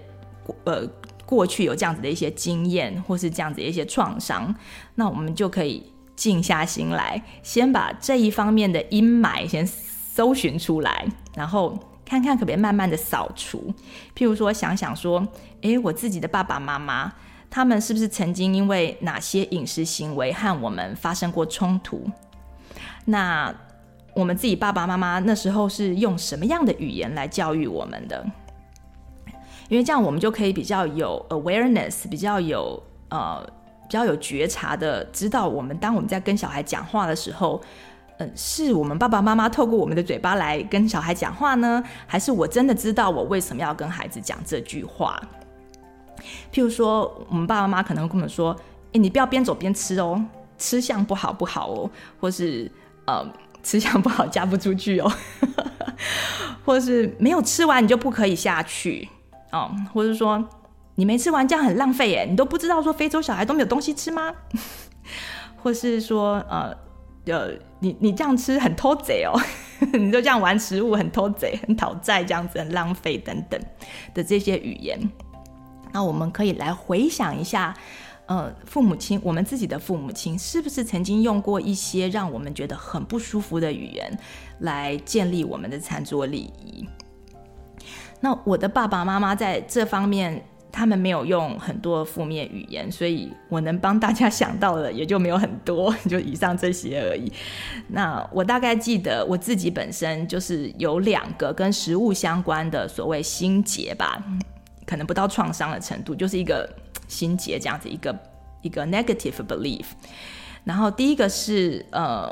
[0.64, 0.86] 呃，
[1.26, 4.54] 过去有这样子的一些经验，或是这样子的一些创伤，
[4.94, 11.04] 那我们就可以静下心来，先把这一方面的阴霾先搜寻出来，
[11.34, 13.74] 然后看看可不可以慢慢的扫除。
[14.14, 15.26] 譬如说，想想说，
[15.62, 17.12] 诶，我自己的爸爸妈妈，
[17.50, 22.08] 他们是不是曾经因为哪些饮食行为和我们发生过冲突？
[23.06, 23.52] 那
[24.14, 28.24] 我们自己爸爸妈妈那时候是用什么样的语言来教育我们的？
[29.68, 33.42] 因为这样我们就可以比较有 awareness，比较有呃
[33.84, 37.58] 比较有觉察的知道，我们当我们在跟小孩讲话的时候，
[38.18, 45.18] 嗯、是我们爸爸妈妈透过我们的嘴巴来跟小孩讲话呢，还是我真的知道我为什么要跟孩子讲这句话？
[46.52, 48.54] 譬如说，我们爸爸妈妈可能会跟我们说
[48.92, 50.22] ：“哎，你不要边走边吃哦，
[50.58, 51.90] 吃相不好不好哦，
[52.20, 52.70] 或是
[53.06, 53.26] 呃。”
[53.62, 55.12] 吃相不好嫁不出去哦，
[56.64, 59.08] 或者是没有吃完你就不可以下去
[59.50, 60.42] 哦，或者说
[60.96, 64.32] 你没吃完这样很浪费耶，你都不知道说非洲小孩都没有东西吃吗？
[65.62, 66.76] 或是说呃
[67.26, 69.40] 呃你你这样吃很偷贼哦，
[69.92, 73.60] 你就这样玩食物很偷贼很讨债这样子很浪费等等
[74.12, 74.98] 的这些语言，
[75.92, 77.74] 那我们可以来回想一下。
[78.26, 84.16] 呃，父母亲，我们自己的父母亲，是不是曾经用过一些让我们觉得很不舒服的语言
[84.60, 86.86] 来建立我们的餐桌礼仪？
[88.20, 97.30] 那我的爸爸妈妈在这方面，他们没有用很多负面语言，所以我能帮大家想到的也就没有很多，就以上这些而已。
[97.88, 104.24] 那我大概记得我自己本身就是有两个跟食物相关的所谓心结吧，
[104.86, 106.66] 可能不到创伤的程度，就是一个。
[107.12, 108.18] 心结这样子一个
[108.62, 109.84] 一个 negative belief，
[110.64, 112.26] 然后第一个是呃，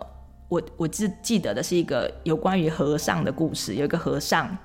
[0.49, 4.57] 我我记记得的是一个有关于和尚的故事，有一个和尚，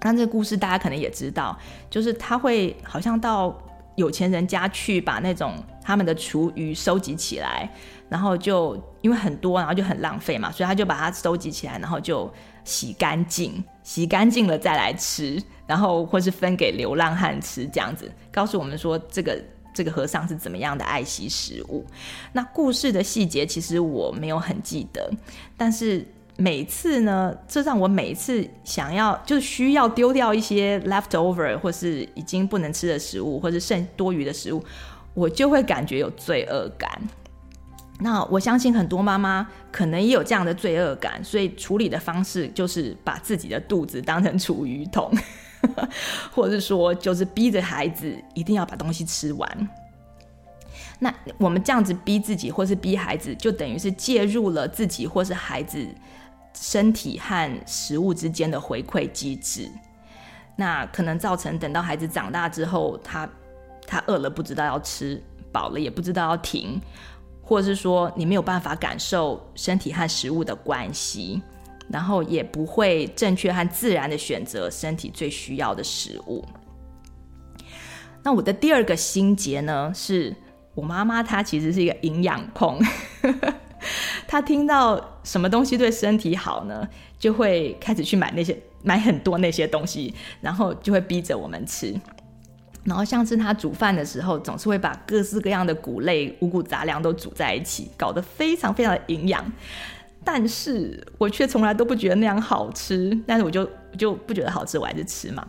[0.00, 1.56] 那这个故事大家可能也知道，
[1.88, 3.56] 就是他会好像到
[3.94, 7.70] 有钱人家去把那种他们的厨余收集起来，
[8.08, 12.30] 然后就因为很多，然后就很浪费嘛，所以他就把它收集起来，然后就
[12.64, 15.42] 洗干净，洗干净了再来吃。
[15.66, 19.38] 然后或是分给流浪汉吃，这样子告诉我们说，这个
[19.74, 21.84] 这个和尚是怎么样的爱惜食物。
[22.32, 25.10] 那故事的细节其实我没有很记得，
[25.56, 26.06] 但是
[26.36, 34.62] 每次呢，这让我每次想要就是需要丢掉一些 leftover 或是已经不能吃的食物，或是剩多余的食物，
[35.14, 36.90] 我就会感觉有罪恶感。
[37.98, 45.10] 那我相信很多妈妈可能也有这样的罪恶感，所以处理的方式就是把自己的肚子当成储余桶。
[46.32, 49.68] 或者是说，就是逼着孩子一定要把东西吃完。
[50.98, 55.86] 那我们这样子逼自己，或是逼孩子，就等于是介入了自己或是孩子
[56.54, 59.70] 身体和食物之间的回馈机制。
[60.56, 63.28] 那可能造成等到孩子长大之后，他
[63.86, 66.80] 他饿了不知道要吃，饱了也不知道要停，
[67.42, 71.42] 或者是说你没有办法感受身体和食物的关系。
[71.88, 76.44] 然后也不会正确和自然的选择身体最需要的食物。
[78.22, 80.34] 那我的第二个心结呢，是
[80.74, 82.80] 我妈妈，她其实是一个营养控。
[84.26, 91.94] 她听到什么东西对身体好呢，就会开始去买那些，买很多那些东西，然后就会逼着我们吃。
[92.82, 99.44] 然后像是她煮饭的时候，总是会把各式各样的谷类、五谷杂粮都煮在一起，搞得非常非常的营养。
[100.26, 103.64] 但是我却从来都不觉得那样好吃，但是我就
[103.96, 105.46] 就不觉得好吃，我还是吃嘛。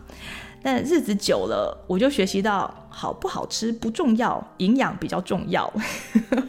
[0.62, 5.68] 但日子久了，我就学习到好不好吃不重要，营养比较重要。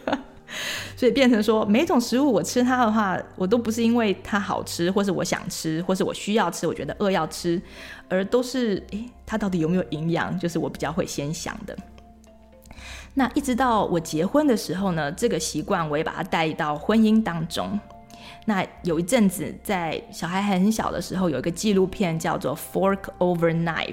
[0.96, 7.60] 所以变成说，每一种食物我吃它的话，我都不是因为它好吃，或是我想吃，或是我需要吃，我觉得饿要吃，
[8.08, 11.76] 而都是诶，它到底有没有营养，就是我比较会先想的。
[13.14, 17.78] 那一直到我结婚的时候呢，这个习惯我也把它带到婚姻当中。
[18.46, 23.92] 那有一阵子，在小孩很小的时候，有一个纪录片叫做《Fork Over Knife》，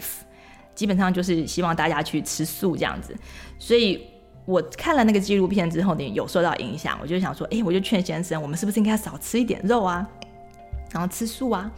[0.74, 3.16] 基本上就是希望大家去吃素这样子。
[3.60, 4.08] 所以
[4.46, 10.08] 我看了那个纪录片之后呢，有受到影响，我就想说，哎，我就劝先生，我们是不是应该少吃一点肉啊，
[10.92, 11.70] 然后吃素啊？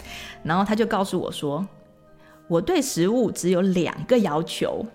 [0.43, 1.67] 然后他就告诉我说，
[2.47, 4.86] 我对食物只有两个要求，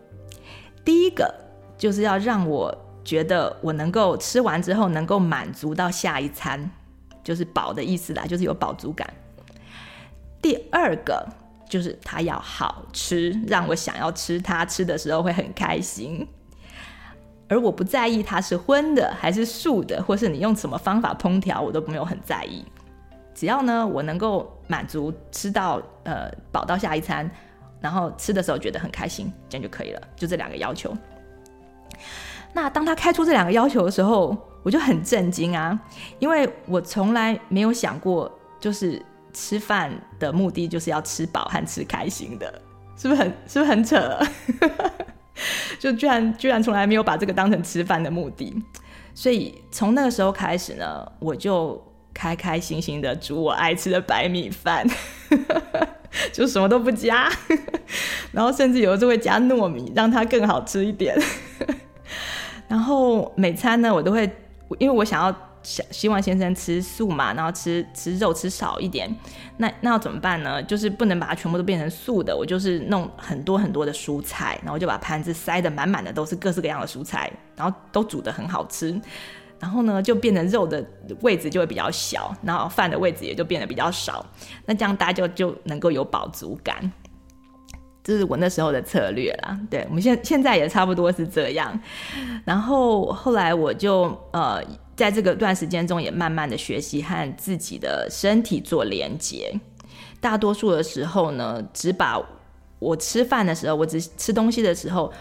[0.85, 1.35] 第一个
[1.77, 2.73] 就是要让我
[3.03, 6.71] 觉得我能够吃完之后能够满足到下一餐。
[7.25, 9.13] 就是饱的意思啦，就是有饱足感。
[10.41, 11.27] 第二个
[11.69, 16.29] 就是它要好吃，让我想要吃它，吃的时候会很开心。
[17.49, 22.65] 而我不在意它是荤的还是素的，或是你用什么方法烹调，我都没有很在意。
[23.35, 27.31] 只要呢，我能够满足吃到呃饱到下一餐，
[27.81, 30.01] 然后吃的时候觉得很开心，这样就可以了。
[30.15, 30.95] 就这两个要求。
[32.55, 35.79] 那当他开出这两个要求的时候，我就很震惊啊，
[36.19, 38.31] 因为我从来没有想过，
[38.61, 42.63] 就是吃饭的目的就是要吃饱和吃开心的，
[42.97, 44.19] 是不是很是不是很扯？
[45.81, 48.55] 就居然居然从来没有把这个当成吃饭的目的，
[49.15, 51.83] 所以从那个时候开始呢，我就
[52.15, 54.87] 开开心心的煮我爱吃的白米饭，
[56.33, 57.29] 就什么都不加，
[58.31, 61.21] 然后甚至有时候会加糯米，让它更好吃一点。
[62.75, 64.29] 然后每餐呢，我都会，
[64.81, 65.33] 因为我想要。
[65.63, 69.11] 想希望先生吃素嘛，然后吃吃肉吃少一点，
[69.57, 70.63] 那那要怎么办呢？
[70.65, 79.01] 就是不能把它全部都变成素的，我就是弄很多很多的蔬菜，然后就把盘子塞得满满的都是各式各样的蔬菜，然后都煮得很好吃，
[79.59, 80.85] 然后呢就变成肉的
[81.23, 84.23] 位置就会比较小，然后饭的位置也就变得比较少，
[84.67, 86.93] 那这样大家就就能够有饱足感，
[88.05, 89.59] 这是我那时候的策略啦。
[89.69, 91.77] 对，我们现现在也差不多是这样，
[92.45, 94.63] 然后后来我就呃。
[94.97, 99.53] 在这个段时间中，也慢慢的学习和自己的身体做连接。
[100.21, 102.17] 大多数的时候呢，只把
[102.79, 105.13] 我吃饭的时候，我只吃东西的时候，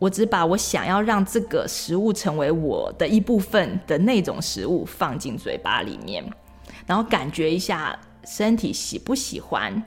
[0.00, 6.28] 我只把我想要让这个食物成为我的一部分的那种食物放进嘴巴里面，
[6.84, 9.80] 然后感觉一下身体喜不喜欢，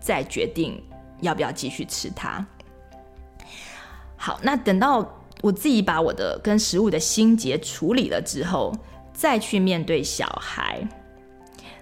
[0.00, 0.82] 再决定
[1.20, 2.46] 要不要继续吃它。
[4.16, 5.20] 好，那等到。
[5.42, 8.72] 我自己把我的跟食物的心结处理了之后，
[9.12, 10.80] 再去面对小孩，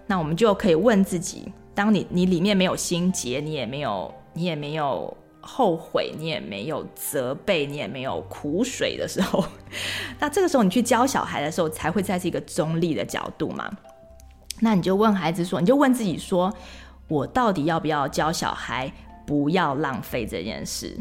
[0.04, 9.44] 那我们就可以问自己：当你你里面没有心结，你也没有你也没有后悔，你也没有责备，你也没有苦水的时候，
[10.18, 13.70] 那这个时候你去教小孩的时候，才会在这个中立的角度嘛？
[14.58, 16.52] 那你就问孩子说：你就问自己说，
[17.06, 18.92] 我到底要不要教小孩
[19.26, 20.96] 不要浪费这件事？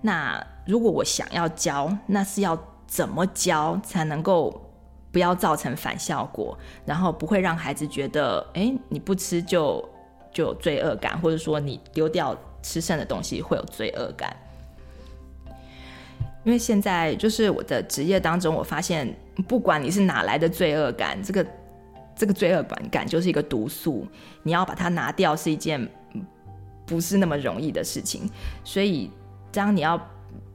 [0.00, 4.62] 那如果我想要教，那是要怎么教才能够
[5.10, 9.86] 不要造成反效果，然后不会让孩子觉得，哎，你不吃就
[10.32, 14.36] 就有罪恶感，或者说你丢掉吃剩的东西会有罪恶感。
[16.44, 19.14] 因为现在就是我的职业当中，我发现
[19.48, 21.46] 不管你是哪来的罪恶感，这个
[22.14, 24.06] 这个罪恶感感就是一个毒素，
[24.42, 25.86] 你要把它拿掉是一件
[26.88, 28.28] 不是那么容易的事情，
[28.64, 29.08] 所以。
[29.50, 29.98] 当你要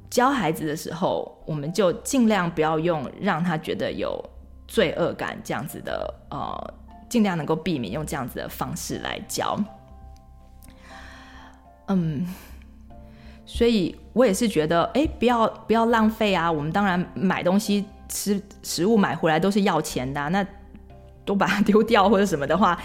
[0.07, 4.23] 教孩子的时候，我们就尽量不要用让他觉得有
[4.67, 6.73] 罪恶感这样子的，呃，
[7.09, 9.59] 尽量能够避免用这样子的方式来教。
[11.87, 12.25] 嗯，
[13.47, 16.49] 所以我也是觉得，哎，不要不要浪费啊！
[16.49, 20.45] 我们当然买东西吃食物买回来都是要钱的，那
[21.25, 22.79] 都把它丢掉或者什么的话。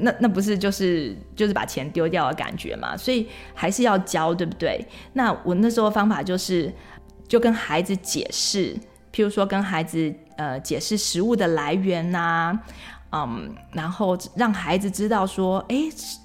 [0.00, 2.96] 那那不是就是就是把钱丢掉的感觉嘛？
[2.96, 4.86] 所以还是要教，对不对？
[5.12, 6.72] 那我那时候方法就是，
[7.26, 8.74] 就跟孩子解释，
[9.12, 12.56] 譬如说跟孩子呃解释食物的来源呐、
[13.10, 15.76] 嗯，然后让孩子知道说，哎，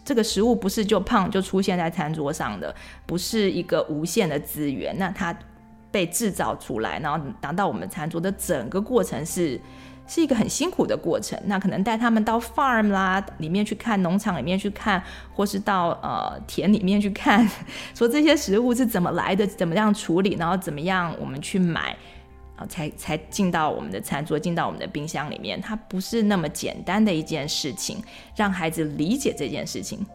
[0.06, 2.76] 这个食物不是就胖就出现在餐桌上的，
[3.08, 5.36] 不是一个无限的资源，那它
[5.90, 9.60] 被制造出来，然后拿到我们餐桌的整个过程是。
[10.06, 15.02] 是一个很辛苦的过程，那可能带他们到 farm 啦里面去看，农场里面去看，
[15.34, 17.50] 或是到呃田里面去看，
[17.96, 21.96] 说这些食物是怎么来的，怎么样处理，然后怎么样我们去买，
[22.58, 27.98] 啊，才才进到我们的餐桌，进到我们的冰箱里面，它不是那么简单的一件事情，
[28.36, 30.06] 让孩子理解这件事情，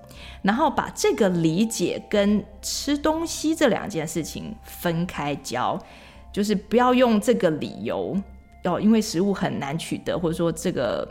[0.43, 5.82] 然后把这个理解跟吃东西这两件事情分开教，
[6.30, 8.14] 就是不要用这个理由。
[8.62, 11.06] 要因为食物很难取得，或者说这个，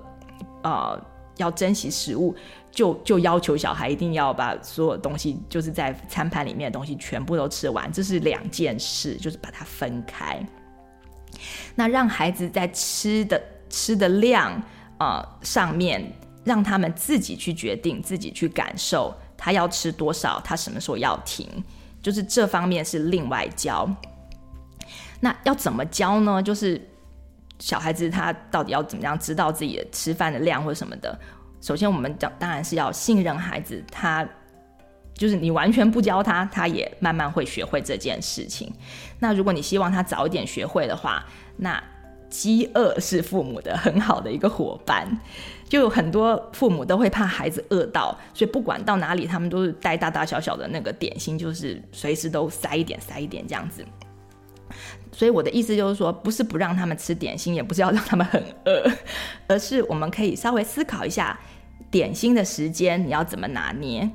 [0.64, 1.00] 呃，
[1.38, 2.36] 要珍惜食物，
[2.70, 10.46] 就就要求小孩一定要把所有东西，就是在餐盘里面的东西全部都吃完，这是两件事，就是把它分开。
[11.74, 14.62] 那让孩子在吃的吃的量，
[15.00, 16.12] 呃，上面，
[16.44, 21.48] 让他们自己去决定，自己去感受，他要吃多少，他什么时候要停，
[22.02, 23.90] 就是这方面是另外教。
[25.22, 26.44] 那要怎么教呢？
[26.44, 26.86] 就是。
[27.60, 31.18] 小孩子他到底要怎么样知道自己的吃饭的量或什么的？
[31.60, 34.28] 首先，我们讲当然是要信任孩子，他
[35.16, 38.72] 就是你完全不教他，他也慢慢会学会这件事情。
[39.20, 41.26] 那如果你希望他早一点学会的话，
[41.58, 41.84] 那
[42.30, 45.08] 饥饿是父母的很好的一个伙伴。
[45.68, 53.84] 就有很多父母都会怕孩子饿到，所以不管到哪里，他们都是带大大小小的那个点心，就是随时都塞一点塞一点这样子。
[55.18, 58.88] 所以我的意思就是说，不是不让他们吃点心，也不是要让他们很饿，
[59.48, 61.36] 而是我们可以稍微思考一下，
[61.90, 64.08] 点心的时间你要怎么拿捏。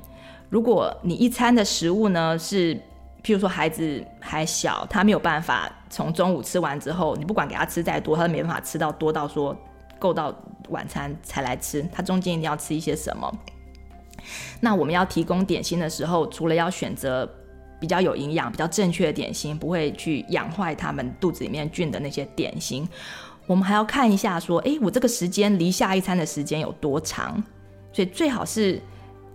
[0.49, 2.73] 如果你一餐的食物呢是，
[3.21, 9.53] 譬如说孩子还小，他没有办法从中午吃完之后，你不管给他吃再多，他都没办法吃到多到说
[9.99, 10.33] 够到
[10.69, 13.29] 晚餐才来吃，他中间一定要吃一些什么。
[14.61, 17.29] 那我们要提供点心的时候，除了要选择。
[17.79, 22.87] 比较有营养、比较正确的点心，不会去养坏他们肚子里面菌的那些点心。
[23.45, 27.43] 我们还要看一下说，诶，我这个时间离下一餐的时间有多长？
[27.91, 28.81] 所以最好是，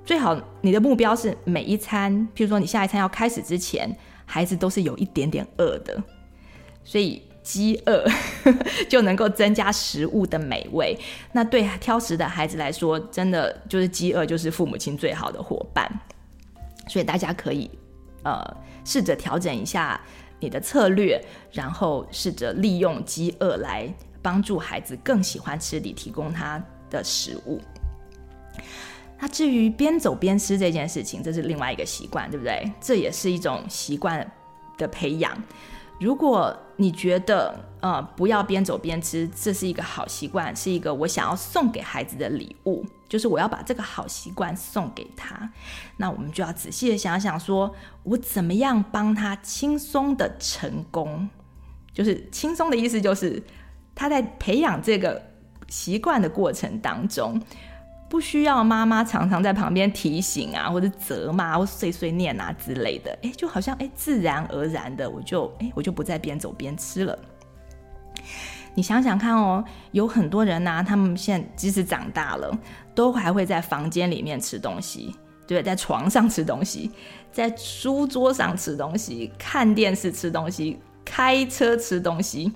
[0.05, 6.03] 最好你的目标是每一餐，譬如说你下一餐要开始之前，孩子都是有一点点饿的，
[6.85, 8.05] 所以饥饿
[8.89, 10.99] 就能够增加食物的美味。
[11.33, 16.01] 那对挑食的孩子来说，真的就是饥饿就是父母亲最好的伙伴。
[16.89, 17.71] 所以大家可以
[18.23, 20.01] 呃试着调整一下
[20.41, 21.21] 你的策略，
[21.53, 23.93] 然后试着利用饥饿来
[24.23, 27.61] 帮助孩子更喜欢吃你提供他的食物。
[29.21, 32.71] 那至于边走边吃这件事情，这是另外一个习惯，对不对？
[32.81, 34.25] 这也是一种习惯
[34.77, 35.37] 的培养。
[36.01, 45.51] 如果你觉得呃不要边走边吃，这是一个好习惯，是一个我想要送给孩子的礼物，就是我要把这个好习惯送给他，
[45.97, 47.75] 那我们就要仔细的想想说，
[48.05, 51.29] 我怎么样帮他轻松的成功？
[51.93, 53.43] 就是轻松的意思，就是
[53.95, 55.21] 他在培养这个
[55.69, 57.41] 习惯的过程当中。
[58.09, 67.19] 不需要妈妈常常在旁边提醒啊，或者责骂，或碎碎念啊之类的，哎，就好像哎，自然而然的，我就哎，我就不再边走边吃了。
[68.75, 72.57] 你想想看哦，有很多人呐，他们现在即使长大了，
[72.95, 75.15] 都还会在房间里面吃东西，
[75.47, 76.91] 对，在床上吃东西，
[77.31, 82.53] 在书桌上吃东西，看电视吃东西，开车吃东西，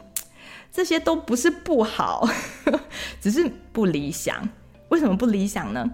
[0.70, 2.26] 这些都不是不好，
[3.20, 4.48] 只是不理想。
[4.92, 5.90] 为什么不理想呢？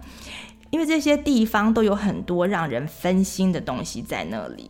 [0.70, 4.68] 因为这些地方都有很多让人分心的东西在那里。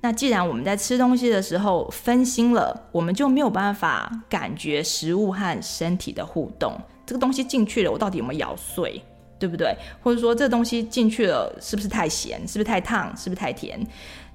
[0.00, 6.76] 那既然我们在吃东西的时候分心了，我们就没有办法感觉食物和身体的互动。
[7.06, 9.00] 这个东西进去了，我到底有没有咬碎，
[9.38, 9.72] 对不对？
[10.02, 12.40] 或者说这东西进去了，是不是太咸？
[12.48, 13.16] 是不是太烫？
[13.16, 13.80] 是不是太甜？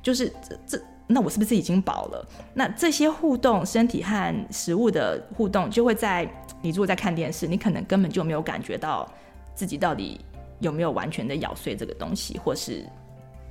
[0.02, 2.28] 就是这这，那我是不是已经饱了？
[2.54, 6.30] 那这些互动，身体和食物的互动，就会在。
[6.60, 9.08] 你如果在看电视，你可能根本就没有感觉到
[9.54, 10.20] 自己到底
[10.60, 12.84] 有没有完全的咬碎这个东西，或是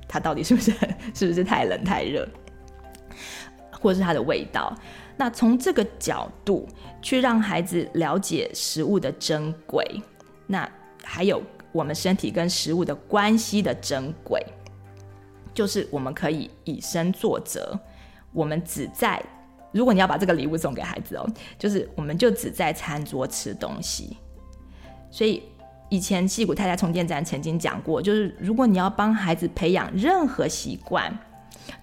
[0.09, 0.73] 它到底是不是
[1.15, 2.27] 是不是太冷太热，
[3.71, 4.75] 或是它的味道。
[5.15, 6.67] 那从这个角度
[7.01, 9.85] 去让孩子了解食物的珍贵，
[10.45, 10.69] 那
[11.01, 11.41] 还有
[11.71, 14.45] 我们身体跟食物的关系的珍贵，
[15.57, 17.75] 就是我们可以以身作则，
[18.31, 19.19] 我们只在。
[19.71, 21.27] 如果你要把这个礼物送给孩子哦，
[21.57, 24.15] 就是我们就只在餐桌吃东西。
[25.09, 25.41] 所以
[25.89, 31.11] 以前矽谷太太充电站曾经讲过，就是如果你要帮孩子培养任何习惯，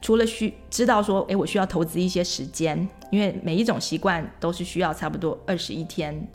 [0.00, 6.28] 除了需知道说，诶，我需要投资一些时间，因为每一种习惯都是需要差不多二十一天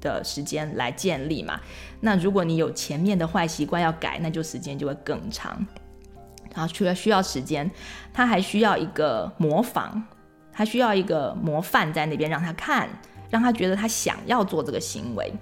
[0.00, 1.60] 的时间来建立嘛。
[2.00, 5.66] 那如果你有前面的坏习惯要改，那就时间就会更长。
[6.54, 7.70] 然后除了需要时间，
[8.12, 10.02] 他还需要一个模仿。
[10.50, 12.88] 他需要一个模范在那边让他看，
[13.30, 15.32] 让他觉得他想要做这个行为，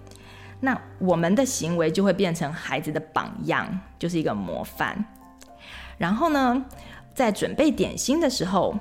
[0.60, 3.66] 那我们的行为就会变成孩子的榜样，
[3.98, 5.02] 就是一个模范。
[5.96, 6.62] 然后呢，
[7.14, 8.76] 在准备点心的时候，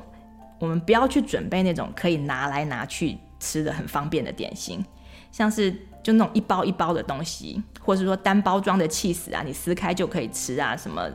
[0.59, 4.83] 我们不要去准备那种可以拿来拿去吃的很方便的点心，
[5.31, 5.71] 像是
[6.03, 11.09] 就那种一包一包的东西，或者是说单包装的气死啊，你撕开就可以吃啊，什么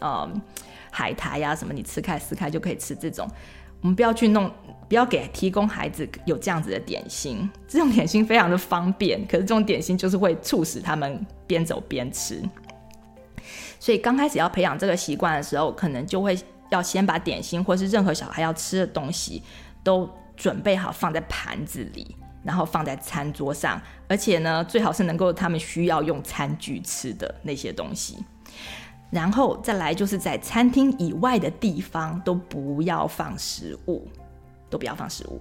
[0.00, 0.28] 呃
[0.90, 3.28] 海苔呀、什么你吃开撕开就可以吃这种。
[3.82, 4.50] 我们不要去弄，
[4.88, 7.48] 不要给提供孩子有这样子的点心。
[7.66, 12.42] 这种点心非常的方便，可是这种点心就是会促使他们边走边吃。
[13.78, 16.38] 所以刚开始要培养这个习惯的时候，可能就会
[16.68, 19.42] 要先把点心或是任何小孩要吃的东西
[19.82, 28.18] 都准备好，放在盘子里，然后放在餐桌上，而且呢，最好是能够他们需要用餐具吃的那些东西。
[29.10, 34.06] 然后再来就是在餐厅以外的地方都不要放食物，
[34.68, 35.40] 都不要放食物。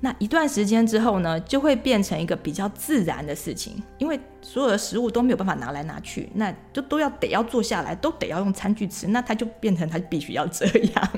[0.00, 11.10] 那一段时间之后呢，就会变成一个比较自然的事情，因为所有的食物都没有办法拿来拿去，那就都要得要坐下来，都得要用餐具吃，那他就变成他必须要这样。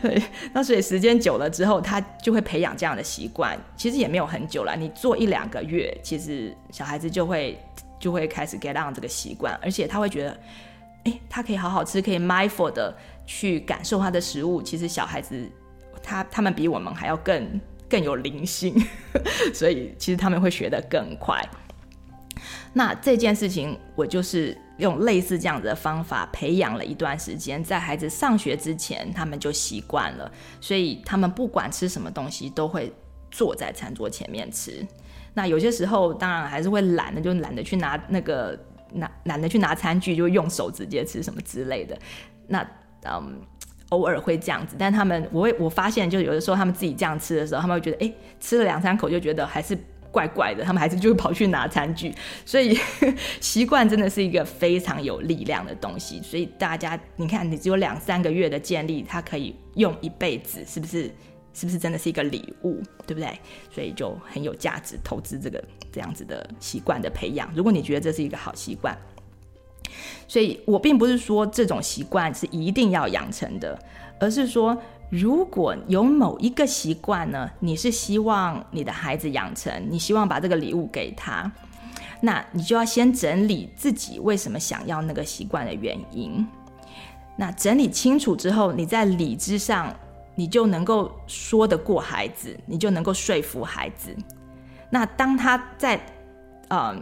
[0.00, 0.22] 对，
[0.54, 3.58] 那所以时间久了之后，他就会培养这样的习惯。
[3.76, 7.58] 其实也没有很久了，你做一两个月，其实小孩子就会
[7.98, 10.38] 就会开始 get on 这个习惯，而且他会觉得。
[11.04, 12.94] 诶，他可以好好吃，可以 mindful 的
[13.24, 14.60] 去感受他的食物。
[14.60, 15.50] 其实小孩子，
[16.02, 18.74] 他他们比我们还要更更有灵性，
[19.54, 21.42] 所以其实他们会学得更快。
[22.74, 30.30] 那这件事情，我就是用类似这样子的方法培养了一段时间，在孩子上学之前，他们就习惯了，
[30.60, 32.92] 所以他们不管吃什么东西，都会
[33.30, 34.86] 坐在餐桌前面吃。
[35.32, 38.58] 那有些时候，当然还是会懒得，就懒得去拿那个。
[38.94, 41.98] 懒懒得去拿餐具，就用手直接吃什么之类的。
[42.48, 42.66] 那
[43.04, 43.40] 嗯，
[43.90, 49.78] 偶尔会这样子，但他们我会我发现，就有的时候他们自己这样吃的时候，他们会觉得，哎，吃了两三口就觉得还是
[50.10, 52.12] 怪怪的，他们还是就会跑去拿餐具。
[52.44, 52.78] 所以
[53.40, 56.20] 习惯真的是一个非常有力量的东西。
[56.22, 61.10] 所以大家，你看，你只有两三个月的建立，它可以用一辈子，是不是？
[61.60, 63.38] 是不是真的是一个礼物，对不对？
[63.70, 67.52] 所以就很有价值，投资这个这样子的习惯的培养。
[67.54, 68.96] 如果你觉得这是一个好习惯。
[70.26, 73.78] 所以我并不是说这种习惯是一定要养成的，
[74.18, 74.74] 而是说，
[75.10, 81.52] 如果有某一个习惯呢，你是希望你的孩子养成，你希望把这个礼物给他，
[82.22, 86.46] 那你就要先整理自己为什么想要那个习惯的原因。
[87.36, 89.94] 那整理清楚之后，你在理智上，
[90.34, 94.14] 你就能够说得过孩子，你就能够说服孩子。
[94.90, 95.96] 那当他在，
[96.68, 96.96] 嗯、呃。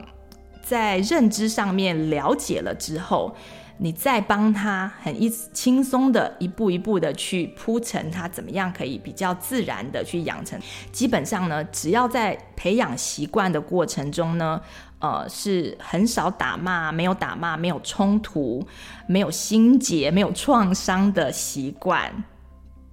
[0.60, 3.34] 在认知上面了解了之后，
[3.78, 10.60] 你再帮他很一轻松的一步一步的去铺陈他怎么样可以比较自然的去养成。
[10.92, 14.60] 基本上呢，只要在培养习惯的过程中呢，
[14.98, 18.62] 呃，是很少打骂、没有打骂、没有冲突、
[19.06, 22.12] 没有心结、没有创伤的习惯，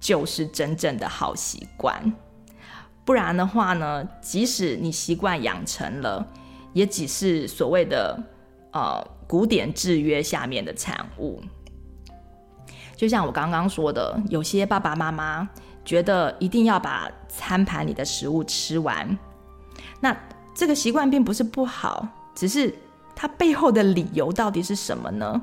[0.06, 2.12] 就是真正的好习惯。
[3.04, 6.24] 不然的话呢，即使你习惯养成了。
[6.72, 8.22] 也只是所谓的
[8.70, 11.40] 呃古典制约下面的产物，
[12.94, 15.48] 就像我刚刚说的，有些爸爸妈妈
[15.86, 19.18] 觉得一定要把餐盘里的食物吃完，
[20.00, 20.14] 那
[20.54, 22.74] 这个习惯并不是不好，只是
[23.14, 25.42] 它背后的理由到底是什么呢？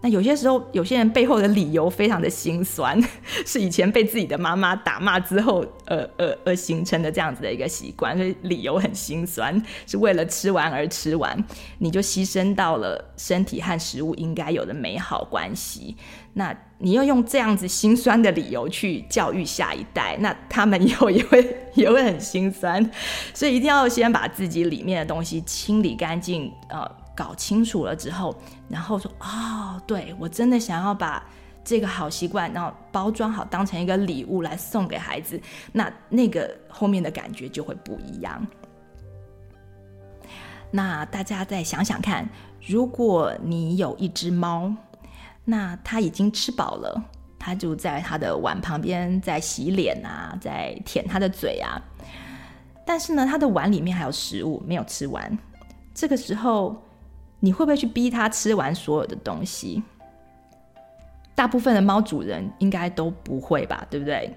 [0.00, 2.96] 那有些时候，有些人背后的理由非常的心酸，
[3.44, 11.36] 是以前被自己的妈妈打骂之后，呃呃而形成的这样子的一个习惯，所以理由很心酸，是为了吃完而吃完，
[11.78, 15.96] 你就牺牲到了身体和食物应该有的美好关系。
[16.34, 22.88] 那你要用这样子心酸的理由去教育下一代，那他们以后也会也会很心酸，
[23.34, 26.88] 所以一定要先把自己里面的东西清理干净，呃。
[27.18, 28.32] 搞清楚了之后，
[28.68, 31.26] 然后说哦，对，我真的想要把
[31.64, 35.40] 这个好习惯，然后包装好，当成一个礼物来送给孩子，
[35.72, 38.40] 那那个后面的感觉就会不一样。
[40.70, 42.28] 那大家再想想看，
[42.64, 44.72] 如果你有一只猫，
[45.44, 47.02] 那它已经吃饱了，
[47.36, 51.82] 它就在它的碗旁边在洗脸啊，在舔它的嘴啊，
[52.86, 55.36] 但是呢，它的碗里面还有食物没有吃完，
[55.92, 56.80] 这个时候。
[57.40, 59.82] 你会不会去逼它吃完所有的东西？
[61.34, 64.28] 大部分的猫主人应该都不会吧，对不对？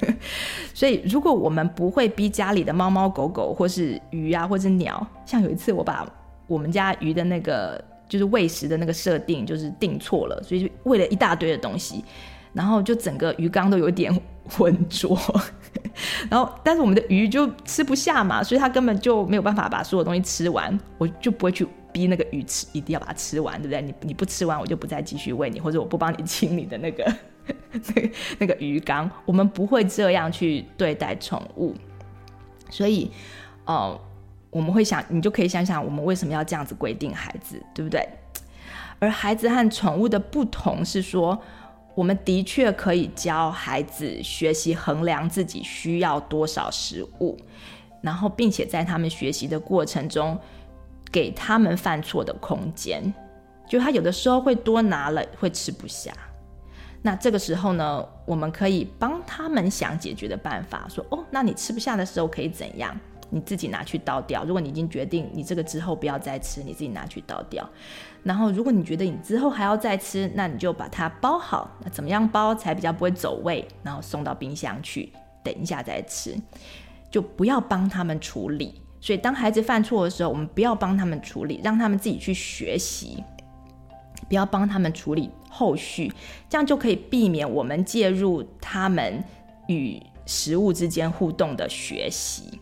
[0.74, 6.06] 所以，如果我们不会逼家里的猫猫狗狗，或是鱼啊，或是鸟，像有一次我把
[6.46, 12.04] 我们家鱼的那个就是喂食的那个设定就是定错了，所以就喂了一大堆的东西，
[12.52, 14.14] 然后就整个鱼缸都有点
[14.46, 15.18] 浑浊，
[16.28, 21.66] 然后但是我们的鱼就吃不下嘛，所以它根本就没有办法把所有东西吃完，我就不会去。
[21.92, 23.82] 逼那个鱼吃，一定要把它吃完，对不对？
[23.82, 27.14] 你你不吃完，我就不再继续喂你，或者我不帮你清理的那个
[27.70, 29.08] 那个那个鱼缸。
[29.26, 31.74] 我们不会这样去对待宠物，
[32.70, 33.10] 所以，
[33.66, 34.00] 呃，
[34.50, 38.08] 我们会想，你就可以想想，我们为什么要这样子规定孩子，对不对？
[38.98, 41.38] 而孩子和宠物的不同是说，
[41.94, 47.36] 我们的确可以教孩子学习衡量自己需要多少食物，
[48.00, 50.38] 然后并且在他们学习的过程中。
[51.12, 53.12] 给他们犯错的空间，
[53.68, 56.10] 就他有的时候会多拿了，会吃不下。
[57.02, 62.98] 那这个时候呢，我们可以帮他们想解决的办法，说：哦，那你吃不下的时候可以怎样？
[63.28, 64.44] 你自己拿去倒掉。
[64.44, 67.66] 如果你已经决定你这个之后不要再吃，你自己拿去倒掉。
[68.22, 71.70] 然后，如果你觉得你之后还要再吃，那你就把它包好。
[71.82, 73.66] 那怎么样包才比较不会走味？
[73.82, 75.10] 然后送到冰箱去，
[75.42, 76.36] 等一下再吃。
[77.10, 78.81] 就不要帮他们处理。
[79.02, 83.24] 所以，当孩子犯错的时候，我们不要帮他们处理，让他们自己去学习，
[84.28, 86.12] 不要帮他们处理后续，
[86.48, 89.22] 这样就可以避免我们介入他们
[89.66, 92.60] 与食物之间互动的学习，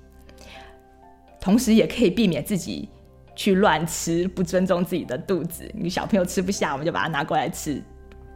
[1.38, 2.88] 同时也可以避免自己
[3.36, 5.70] 去乱吃，不尊重自己的肚子。
[5.74, 7.82] 你小朋友吃不下，我们就把它拿过来吃，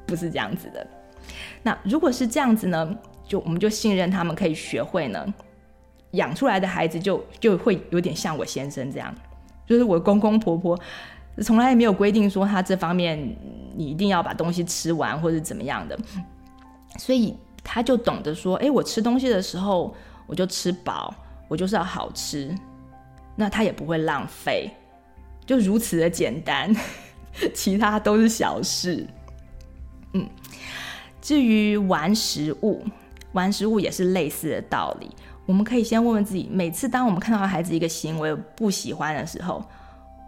[0.07, 0.87] 不是这样子的。
[1.63, 2.95] 那如果是这样子呢，
[3.27, 5.35] 就我们就信任他们可以学会呢。
[6.15, 9.15] 养出来的孩子就就会有点像我先生这样，
[9.67, 10.79] 就是我公公婆婆
[11.43, 13.19] 从来也没有规定说他这方面
[13.75, 15.99] 你一定要把东西吃完或者怎么样的，
[16.99, 19.95] 所以他就懂得说，哎，我吃东西的时候
[20.27, 21.15] 我就吃饱，
[21.49, 22.55] 我就是要好吃，
[23.37, 24.71] 那他也不会浪费，
[25.45, 26.75] 就如此的简单，
[27.53, 29.07] 其他都是小事。
[30.13, 30.29] 嗯，
[31.21, 32.85] 至于玩食物，
[33.33, 35.11] 玩食物也是类似的道理。
[35.47, 39.65] 我们可以先问问自己，每次当我们看到孩子一个行为不喜欢的时候，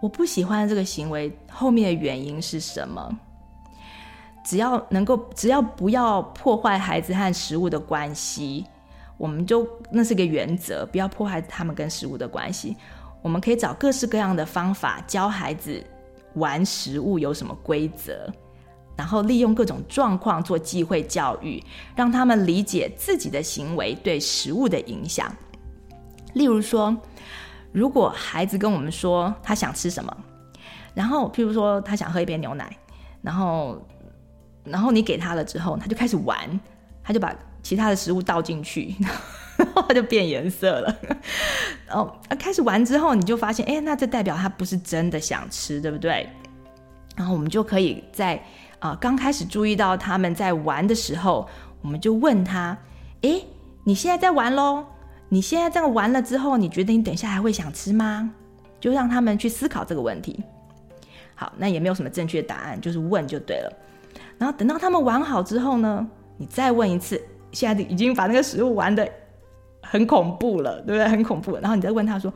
[0.01, 3.17] 我不喜欢这个行为后面的原因是什么？
[4.43, 8.65] 只要能够，只要不要破坏孩子和食物的关系，
[9.17, 12.77] 我们就那是个原则，不要破坏他们跟食物的关系。
[13.21, 15.83] 我们可以找各式各样的方法教孩子
[16.35, 18.31] 玩食物有什么规则，
[18.97, 21.63] 然后利用各种状况做机会教育，
[21.95, 25.31] 让他们理解自己的行为对食物的影响。
[26.33, 26.95] 例如说，
[27.71, 30.17] 如果孩子跟我们说他想吃什么，
[30.93, 32.75] 然后譬如说他想喝一杯牛奶，
[33.21, 33.81] 然后
[34.63, 36.59] 然后你给他了之后，他就开始玩，
[37.03, 38.95] 他就把其他的食物倒进去。
[39.57, 40.97] 然后他就变颜色了，
[41.89, 46.29] 哦，开始玩之后，你就发现，哎，那这代表他不是真的想吃，对不对？
[47.15, 48.39] 然后我们就可以在
[48.79, 51.47] 啊、刚开始注意到他们在玩的时候，
[51.81, 52.77] 我们就问他，
[53.21, 53.41] 哎，
[53.83, 54.83] 你现在在玩喽？
[55.29, 58.29] 你现在这样玩了之后，你觉得你等下还会想吃吗？
[58.79, 60.43] 就让他们去思考这个问题。
[61.35, 63.73] 好，那也没有什么正确答案，就是问就对了。
[64.37, 66.07] 然后等到他们玩好之后呢，
[66.37, 67.21] 你再问一次，
[67.51, 69.07] 现在已经把那个食物玩的。
[69.89, 71.07] 很恐怖了，对不对？
[71.07, 71.55] 很恐怖。
[71.61, 72.33] 然后你再问他说：“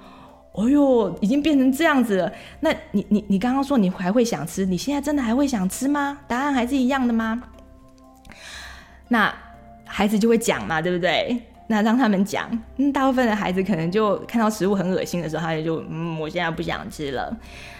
[0.53, 2.31] 哦哟，已经变成这样子了。
[2.59, 4.65] 那你你你刚刚说你还会想吃？
[4.65, 6.19] 你现在真的还会想吃吗？
[6.27, 7.41] 答案还是一样的吗？”
[9.07, 9.33] 那
[9.85, 11.41] 孩子就会讲嘛，对不对？
[11.67, 17.33] 那让他们讲，嗯，大部分的孩子可能就看到食物很恶心的时候，他就就嗯，我现在不想吃了。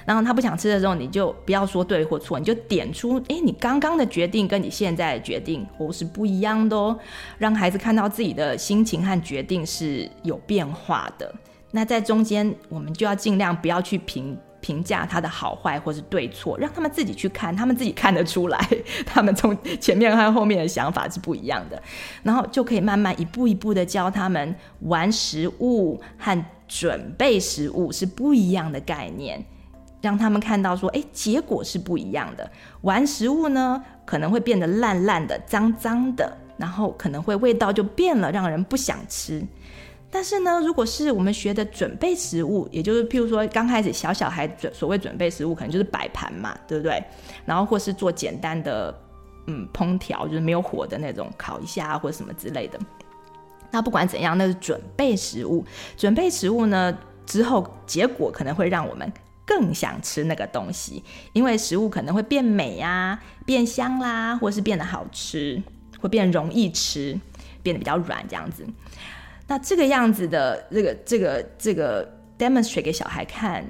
[0.06, 6.98] 然后他不想吃的时候，你就不要说对或错，你就点出，哎，你刚刚的决定跟你现在的决定我是不一样的哦，
[7.38, 11.34] 让孩子看到自己的心情和决定是有变化的。
[11.72, 14.38] 那在中间，我们就要尽量不要去评。
[14.62, 18.70] 评价他的好坏或是对错，让他们自己去看，他们自己看得出来，
[19.08, 21.82] 他们从前面和后面的想法是不一样的，
[22.22, 29.44] 然后就可以慢慢一步一步的教他们玩食物和准备食物是不一样的概念，
[30.00, 32.48] 让他们看到说，哎，结果是不一样的。
[32.82, 39.44] 玩食物呢，可能会变得烂烂的、脏脏的，然后可能会味道就变了，让人不想吃。
[40.14, 47.02] 但是呢，如果是我们学的准备食物，也就是譬如说刚开始小小孩准所谓准备食物，可能就是摆盘嘛，对不对？
[47.46, 48.94] 然后或是做简单的
[49.48, 52.78] 嗯烹调，就是没有火的那种烤一下或者什么之类的。
[53.72, 55.64] 那不管怎样，那是准备食物。
[55.96, 59.10] 准备食物呢，之后结果可能会让我们
[59.46, 61.02] 更想吃那个东西，
[61.32, 65.64] 因为食物可能会变美呀、变香啦，或是变得好吃，
[66.02, 67.18] 会变容易吃，
[67.64, 68.68] 变得比较软这样子。
[69.52, 73.62] 那这个样子的这个这个这个 demonstrate 给小孩看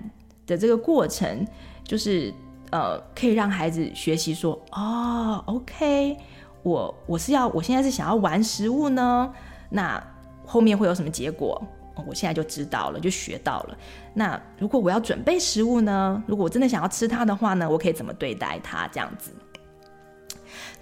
[0.45, 1.43] 的这个过程，
[1.83, 2.31] 就是
[2.69, 6.15] 呃，可以让孩子学习说，哦，OK，
[6.61, 9.33] 我我是要我现在是想要玩食物呢，
[9.71, 9.99] 那
[10.45, 11.59] 后面会有什么结果？
[12.07, 13.75] 我现在就知道了，就学到了。
[14.13, 16.23] 那如果我要准备食物呢？
[16.27, 18.87] 如果我真的想要吃它的话呢，我可以怎么对待它？
[18.89, 19.31] 这样子。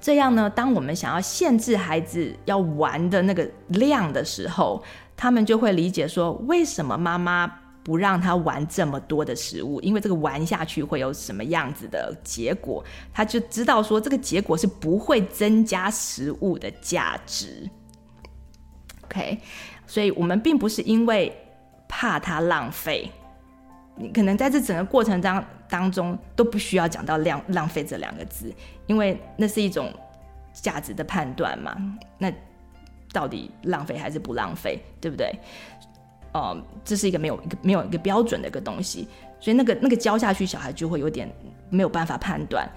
[0.02, 4.82] 这样呢，当我们想要限制孩子要玩的那个量的时候，
[5.16, 7.48] 他们就会理解说，为什么妈妈
[7.84, 9.82] 不让他玩这么多的食物？
[9.82, 12.84] 因为这个玩下去会有什么样子的结果？
[13.14, 17.70] 他就知道说，这个结果是不会增加食物的价值。
[19.06, 19.40] OK，
[19.88, 21.36] 所以我们并不是因为
[21.88, 23.12] 怕他浪费。
[23.96, 28.54] 你可能在这整个过程当当中都不需要讲到浪浪费这两个字，
[28.88, 29.94] 因为那是一种
[30.52, 31.78] 价值的判断嘛。
[32.18, 32.30] 那
[33.14, 35.34] 到底浪费还是不浪费，对不对？
[36.34, 39.08] 哦、这是一个没有一个没有一个标准的一个东西，
[39.40, 41.32] 所以那个那个教下去，小孩就会有点
[41.70, 42.68] 没有办法判断，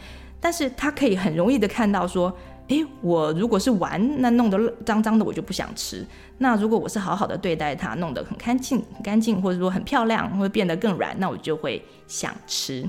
[0.41, 2.33] 但是他可以很容易的看到说。
[2.73, 6.07] 诶，我如果是玩，那弄得脏脏的，我就不想吃。
[6.39, 12.89] 那如果我是好好的对待它，弄得很干净、很干净，或者说很漂亮，会变得更软，那我就会想吃。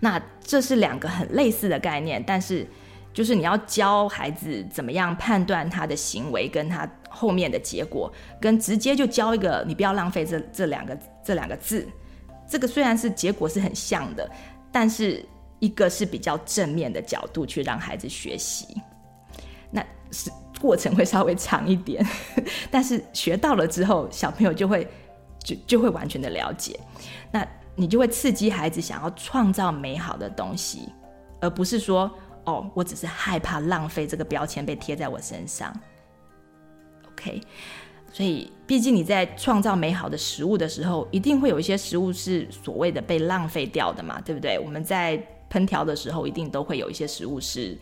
[0.00, 2.66] 那这是两个很类似的概念，但是
[3.12, 11.86] 就是你要教孩子怎么样判断他的行为跟他后面的结果，跟直接就教一个你不要浪费这这两个这两个字。
[12.48, 14.30] 这个虽然是结果是很像的，
[14.72, 15.22] 但是。
[15.58, 18.80] 一个是比较正面的角度去让孩子学习，
[19.70, 20.30] 那是
[20.60, 22.04] 过程会稍微长一点，
[22.70, 24.86] 但是学到了之后，小朋友就会
[25.42, 26.78] 就就会完全的了解，
[27.30, 30.88] 那你就会刺激孩子想要创造美好的东西，
[31.40, 32.10] 而不是说
[32.44, 35.74] 哦，我只是害怕浪费这个标签被贴在我身上。
[37.12, 37.40] OK，
[38.12, 44.58] 所以毕竟你在创造美好的食物的时候，一定会有一些食物是所谓的被浪费掉的嘛，对不对？
[44.58, 47.76] 我们在烹调的时候，一定都会有一些食物是，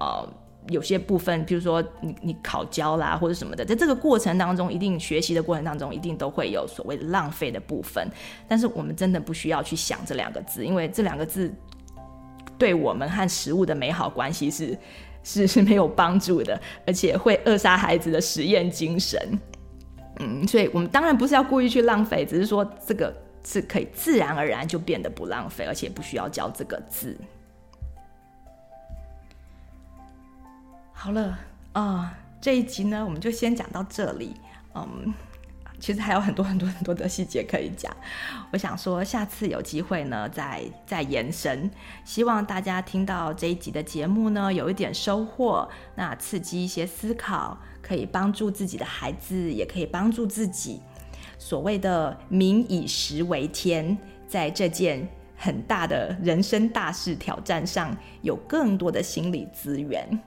[0.00, 0.26] 呃，
[0.68, 8.08] 有些部分，比如说你你烤焦啦或者什么的，在这个过程当中，一定学习的过程当中，一定都会有所谓的浪费的部分。
[8.48, 11.52] 但是我们真的不需要去想这两个字，因为这两个字
[12.58, 14.78] 对我们和食物的美好关系是
[15.22, 19.18] 是是没有帮助的，而且会扼杀孩子的实验精神。
[20.20, 23.12] 嗯，所以我们当然不是要故意去浪费，只是说这个
[23.44, 27.16] 是可以自然而然就变得不浪费，而且不需要教这个字。
[30.92, 31.38] 好了
[31.72, 34.34] 啊，这一集呢，我们就先讲到这里。
[34.74, 35.12] 嗯，
[35.78, 37.94] 其实还有很多很多很多的细节可以讲。
[38.52, 41.70] 我想说，下次有机会呢，再再延伸。
[42.04, 50.80] 希望大家听到这一集的节目呢，有一点收获，那刺激一些思考，可以帮助自己的孩子，也可以帮助自己。
[51.44, 60.18] 所谓的“民以食为天”，在这件很大的人生大事挑战上，有更多的心理资源。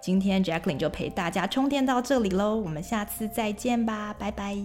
[0.00, 4.56] 今天 Jacqueline 就陪大家充电到这里喽，我们下次再见吧，拜拜。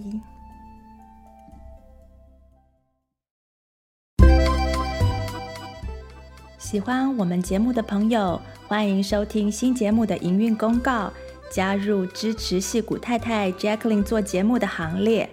[6.58, 8.39] 喜欢我们节目的朋友，
[8.70, 11.12] 欢迎收听新节目的营运公告，
[11.52, 15.30] 加入支持戏骨太太 Jacqueline 做节目的行列。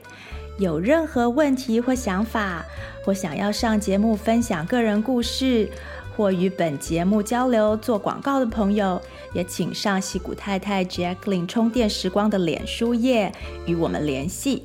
[0.59, 2.65] 有任何问题或想法，
[3.05, 5.69] 或想要上节目分享个人故事，
[6.17, 9.01] 或与本节目交流、做广告的朋友，
[9.35, 13.33] 也请上西谷太太 Jacqueline 充电时光的脸书页
[13.67, 14.65] 与我们联系。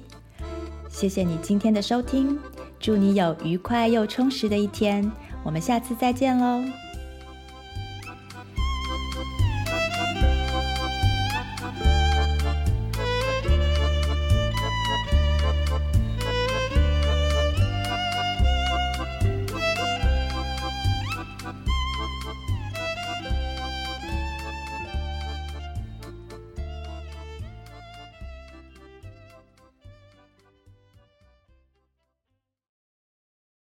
[0.89, 2.39] 谢谢你今天的收听，
[2.79, 5.11] 祝你有愉快又充实的一天。
[5.43, 6.90] 我们下次再见喽。